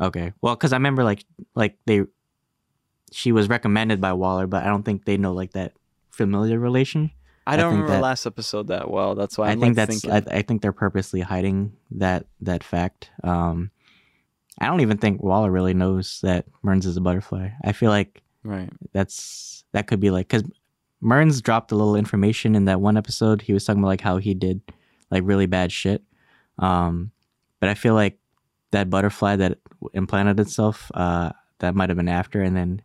Okay. 0.00 0.32
Well, 0.40 0.54
because 0.54 0.72
I 0.72 0.76
remember 0.76 1.04
like 1.04 1.24
like 1.54 1.76
they, 1.86 2.02
she 3.12 3.32
was 3.32 3.48
recommended 3.48 4.00
by 4.00 4.12
Waller, 4.12 4.46
but 4.46 4.62
I 4.62 4.68
don't 4.68 4.84
think 4.84 5.04
they 5.04 5.16
know 5.16 5.32
like 5.32 5.52
that 5.52 5.72
familiar 6.10 6.58
relation. 6.58 7.10
I 7.46 7.54
I 7.54 7.56
don't 7.56 7.72
think 7.72 7.82
remember 7.82 7.92
that- 7.94 8.02
last 8.02 8.26
episode 8.26 8.68
that 8.68 8.90
well. 8.90 9.14
That's 9.14 9.36
why 9.36 9.48
I 9.48 9.52
I'm 9.52 9.60
think 9.60 9.76
like, 9.76 9.88
that's. 9.88 10.04
I, 10.06 10.22
I 10.38 10.42
think 10.42 10.62
they're 10.62 10.72
purposely 10.72 11.20
hiding 11.20 11.72
that 11.92 12.26
that 12.40 12.62
fact. 12.62 13.10
Um, 13.24 13.70
I 14.60 14.66
don't 14.66 14.80
even 14.80 14.98
think 14.98 15.22
Waller 15.22 15.50
really 15.50 15.74
knows 15.74 16.20
that 16.22 16.46
Murn's 16.62 16.86
is 16.86 16.96
a 16.96 17.00
butterfly. 17.00 17.50
I 17.64 17.72
feel 17.72 17.90
like 17.90 18.22
right. 18.44 18.70
that's 18.92 19.64
that 19.72 19.86
could 19.86 20.00
be 20.00 20.10
like 20.10 20.28
because 20.28 20.44
Murn's 21.00 21.40
dropped 21.40 21.72
a 21.72 21.76
little 21.76 21.96
information 21.96 22.54
in 22.54 22.66
that 22.66 22.80
one 22.80 22.96
episode. 22.96 23.42
He 23.42 23.52
was 23.52 23.64
talking 23.64 23.80
about 23.80 23.88
like 23.88 24.00
how 24.02 24.18
he 24.18 24.34
did 24.34 24.60
like 25.10 25.22
really 25.24 25.46
bad 25.46 25.72
shit. 25.72 26.02
Um, 26.58 27.10
but 27.58 27.68
I 27.68 27.74
feel 27.74 27.94
like 27.94 28.18
that 28.70 28.90
butterfly 28.90 29.36
that 29.36 29.58
implanted 29.94 30.38
itself, 30.40 30.90
uh, 30.94 31.32
that 31.58 31.74
might 31.74 31.90
have 31.90 31.96
been 31.96 32.08
after, 32.08 32.42
and 32.42 32.56
then 32.56 32.82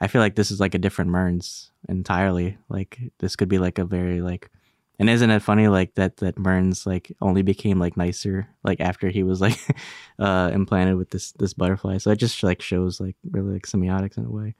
I 0.00 0.06
feel 0.06 0.20
like 0.20 0.36
this 0.36 0.50
is 0.50 0.60
like 0.60 0.74
a 0.74 0.78
different 0.78 1.10
Murn's 1.10 1.72
entirely. 1.88 2.58
Like 2.68 2.98
this 3.18 3.34
could 3.34 3.48
be 3.48 3.58
like 3.58 3.78
a 3.78 3.84
very 3.84 4.20
like, 4.20 4.50
and 4.98 5.08
isn't 5.08 5.30
it 5.30 5.42
funny 5.42 5.68
like 5.68 5.94
that 5.94 6.16
that 6.18 6.38
Murn's 6.38 6.86
like 6.86 7.12
only 7.20 7.42
became 7.42 7.78
like 7.78 7.96
nicer 7.96 8.48
like 8.64 8.80
after 8.80 9.08
he 9.08 9.22
was 9.22 9.40
like 9.40 9.58
uh 10.18 10.50
implanted 10.52 10.96
with 10.96 11.10
this 11.10 11.32
this 11.32 11.54
butterfly. 11.54 11.98
So 11.98 12.10
it 12.10 12.16
just 12.16 12.42
like 12.42 12.60
shows 12.60 13.00
like 13.00 13.16
really 13.30 13.54
like 13.54 13.66
semiotics 13.66 14.18
in 14.18 14.24
a 14.24 14.30
way. 14.30 14.54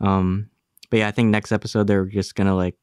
Um, 0.00 0.50
but 0.90 0.98
yeah, 0.98 1.08
I 1.08 1.10
think 1.10 1.30
next 1.30 1.52
episode 1.52 1.86
they're 1.86 2.04
just 2.04 2.34
gonna 2.34 2.54
like 2.54 2.76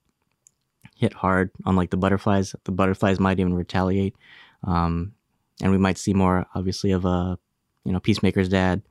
hit 0.95 1.13
hard 1.13 1.51
on 1.65 1.75
like 1.75 1.91
the 1.91 1.97
butterflies. 1.97 2.55
The 2.63 2.71
butterflies 2.71 3.19
might 3.19 3.39
even 3.39 3.53
retaliate, 3.53 4.15
um, 4.63 5.13
and 5.61 5.71
we 5.71 5.77
might 5.77 5.97
see 5.97 6.13
more 6.13 6.45
obviously 6.55 6.91
of 6.91 7.05
a 7.05 7.37
you 7.83 7.91
know 7.91 7.99
Peacemaker's 7.99 8.49
dad 8.49 8.81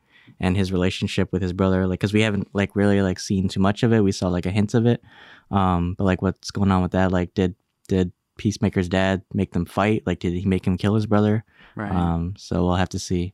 and 0.41 0.57
his 0.57 0.73
relationship 0.73 1.33
with 1.33 1.43
his 1.43 1.53
brother. 1.53 1.87
Like 1.87 1.99
because 1.99 2.13
we 2.13 2.23
haven't 2.23 2.49
like 2.55 2.77
really 2.77 3.03
like 3.03 3.19
seen 3.19 3.49
too 3.49 3.61
much 3.61 3.83
of 3.83 3.93
it. 3.93 4.01
We 4.01 4.13
saw 4.13 4.29
like 4.29 4.47
a 4.47 4.51
hint 4.51 4.75
of 4.75 4.87
it, 4.87 5.03
um, 5.51 5.95
but 5.99 6.05
like 6.05 6.23
what's 6.23 6.53
going 6.53 6.71
on 6.71 6.83
with 6.83 6.93
that? 6.93 7.11
Like 7.11 7.35
did 7.35 7.57
did 7.89 8.13
Peacemaker's 8.37 8.89
dad 8.89 9.23
make 9.33 9.53
them 9.53 9.65
fight? 9.65 10.03
Like 10.07 10.19
did 10.19 10.33
he 10.33 10.45
make 10.45 10.67
him 10.67 10.77
kill 10.77 10.95
his 10.95 11.07
brother? 11.07 11.45
Right. 11.77 11.91
Um, 11.93 12.35
so 12.37 12.65
we'll 12.65 12.77
have 12.77 12.89
to 12.91 12.99
see. 12.99 13.33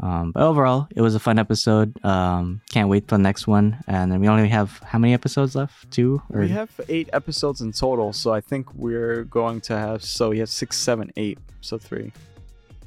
Um, 0.00 0.32
but 0.32 0.42
overall, 0.42 0.88
it 0.94 1.00
was 1.00 1.14
a 1.14 1.20
fun 1.20 1.38
episode. 1.38 2.04
Um, 2.04 2.60
can't 2.70 2.88
wait 2.88 3.06
for 3.08 3.16
the 3.16 3.22
next 3.22 3.46
one. 3.46 3.78
And 3.86 4.10
then 4.10 4.20
we 4.20 4.26
only 4.28 4.48
have 4.48 4.78
how 4.84 4.98
many 4.98 5.14
episodes 5.14 5.54
left? 5.54 5.90
Two? 5.92 6.20
Or 6.30 6.40
We 6.40 6.48
have 6.48 6.68
eight 6.88 7.08
episodes 7.12 7.60
in 7.60 7.72
total, 7.72 8.12
so 8.12 8.32
I 8.32 8.40
think 8.40 8.74
we're 8.74 9.22
going 9.24 9.60
to 9.62 9.78
have 9.78 10.02
so 10.02 10.30
we 10.30 10.40
have 10.40 10.48
six, 10.48 10.76
seven, 10.78 11.12
eight, 11.16 11.38
so 11.60 11.78
three. 11.78 12.12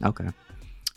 okay. 0.03 0.27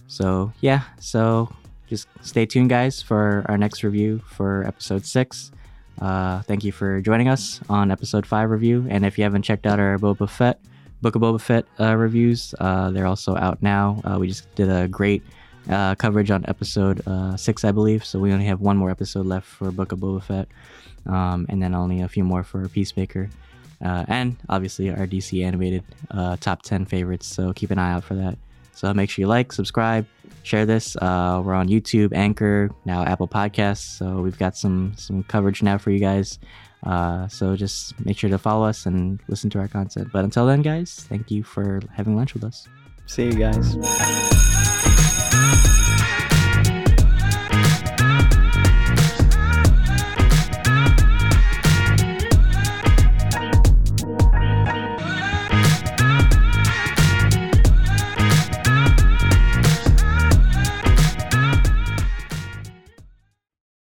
So 0.08 0.52
yeah, 0.60 0.82
so 0.98 1.48
just 1.86 2.08
stay 2.22 2.44
tuned, 2.44 2.70
guys, 2.70 3.00
for 3.00 3.44
our 3.48 3.56
next 3.56 3.84
review 3.84 4.20
for 4.26 4.64
episode 4.66 5.06
six. 5.06 5.52
Uh, 6.00 6.42
thank 6.42 6.64
you 6.64 6.72
for 6.72 7.00
joining 7.00 7.28
us 7.28 7.60
on 7.68 7.90
episode 7.90 8.26
five 8.26 8.50
review. 8.50 8.86
And 8.88 9.04
if 9.04 9.18
you 9.18 9.24
haven't 9.24 9.42
checked 9.42 9.66
out 9.66 9.78
our 9.78 9.98
Boba 9.98 10.28
Fett, 10.28 10.60
Book 11.02 11.14
of 11.14 11.22
Boba 11.22 11.40
Fett 11.40 11.66
uh, 11.78 11.94
reviews, 11.96 12.54
uh, 12.60 12.90
they're 12.90 13.06
also 13.06 13.36
out 13.36 13.62
now. 13.62 14.00
Uh, 14.04 14.18
we 14.18 14.28
just 14.28 14.54
did 14.54 14.68
a 14.68 14.88
great 14.88 15.22
uh, 15.68 15.94
coverage 15.94 16.30
on 16.30 16.44
episode 16.48 17.06
uh, 17.06 17.36
six, 17.36 17.64
I 17.64 17.72
believe. 17.72 18.04
So 18.04 18.18
we 18.18 18.32
only 18.32 18.46
have 18.46 18.60
one 18.60 18.76
more 18.76 18.90
episode 18.90 19.26
left 19.26 19.46
for 19.46 19.70
Book 19.70 19.92
of 19.92 19.98
Boba 19.98 20.22
Fett, 20.22 20.48
um, 21.06 21.46
and 21.48 21.62
then 21.62 21.74
only 21.74 22.00
a 22.00 22.08
few 22.08 22.24
more 22.24 22.42
for 22.42 22.68
Peacemaker, 22.68 23.30
and 23.80 24.36
obviously 24.48 24.90
our 24.90 25.06
DC 25.06 25.44
animated 25.44 25.84
top 26.40 26.62
ten 26.62 26.86
favorites. 26.86 27.26
So 27.26 27.52
keep 27.52 27.70
an 27.70 27.78
eye 27.78 27.92
out 27.92 28.04
for 28.04 28.14
that. 28.14 28.38
So 28.80 28.94
make 28.94 29.10
sure 29.10 29.22
you 29.22 29.26
like, 29.26 29.52
subscribe, 29.52 30.06
share 30.42 30.64
this. 30.64 30.96
Uh, 30.96 31.42
we're 31.44 31.52
on 31.52 31.68
YouTube, 31.68 32.14
Anchor, 32.14 32.70
now 32.86 33.04
Apple 33.04 33.28
Podcasts. 33.28 33.98
So 33.98 34.22
we've 34.22 34.38
got 34.38 34.56
some 34.56 34.94
some 34.96 35.22
coverage 35.24 35.62
now 35.62 35.76
for 35.76 35.90
you 35.90 35.98
guys. 36.00 36.38
Uh, 36.82 37.28
so 37.28 37.56
just 37.56 37.92
make 38.06 38.16
sure 38.16 38.30
to 38.30 38.38
follow 38.38 38.64
us 38.64 38.86
and 38.86 39.20
listen 39.28 39.50
to 39.50 39.58
our 39.58 39.68
content. 39.68 40.08
But 40.14 40.24
until 40.24 40.46
then, 40.46 40.62
guys, 40.62 41.04
thank 41.10 41.30
you 41.30 41.42
for 41.42 41.82
having 41.92 42.16
lunch 42.16 42.32
with 42.32 42.42
us. 42.42 42.66
See 43.04 43.26
you 43.26 43.34
guys. 43.34 44.49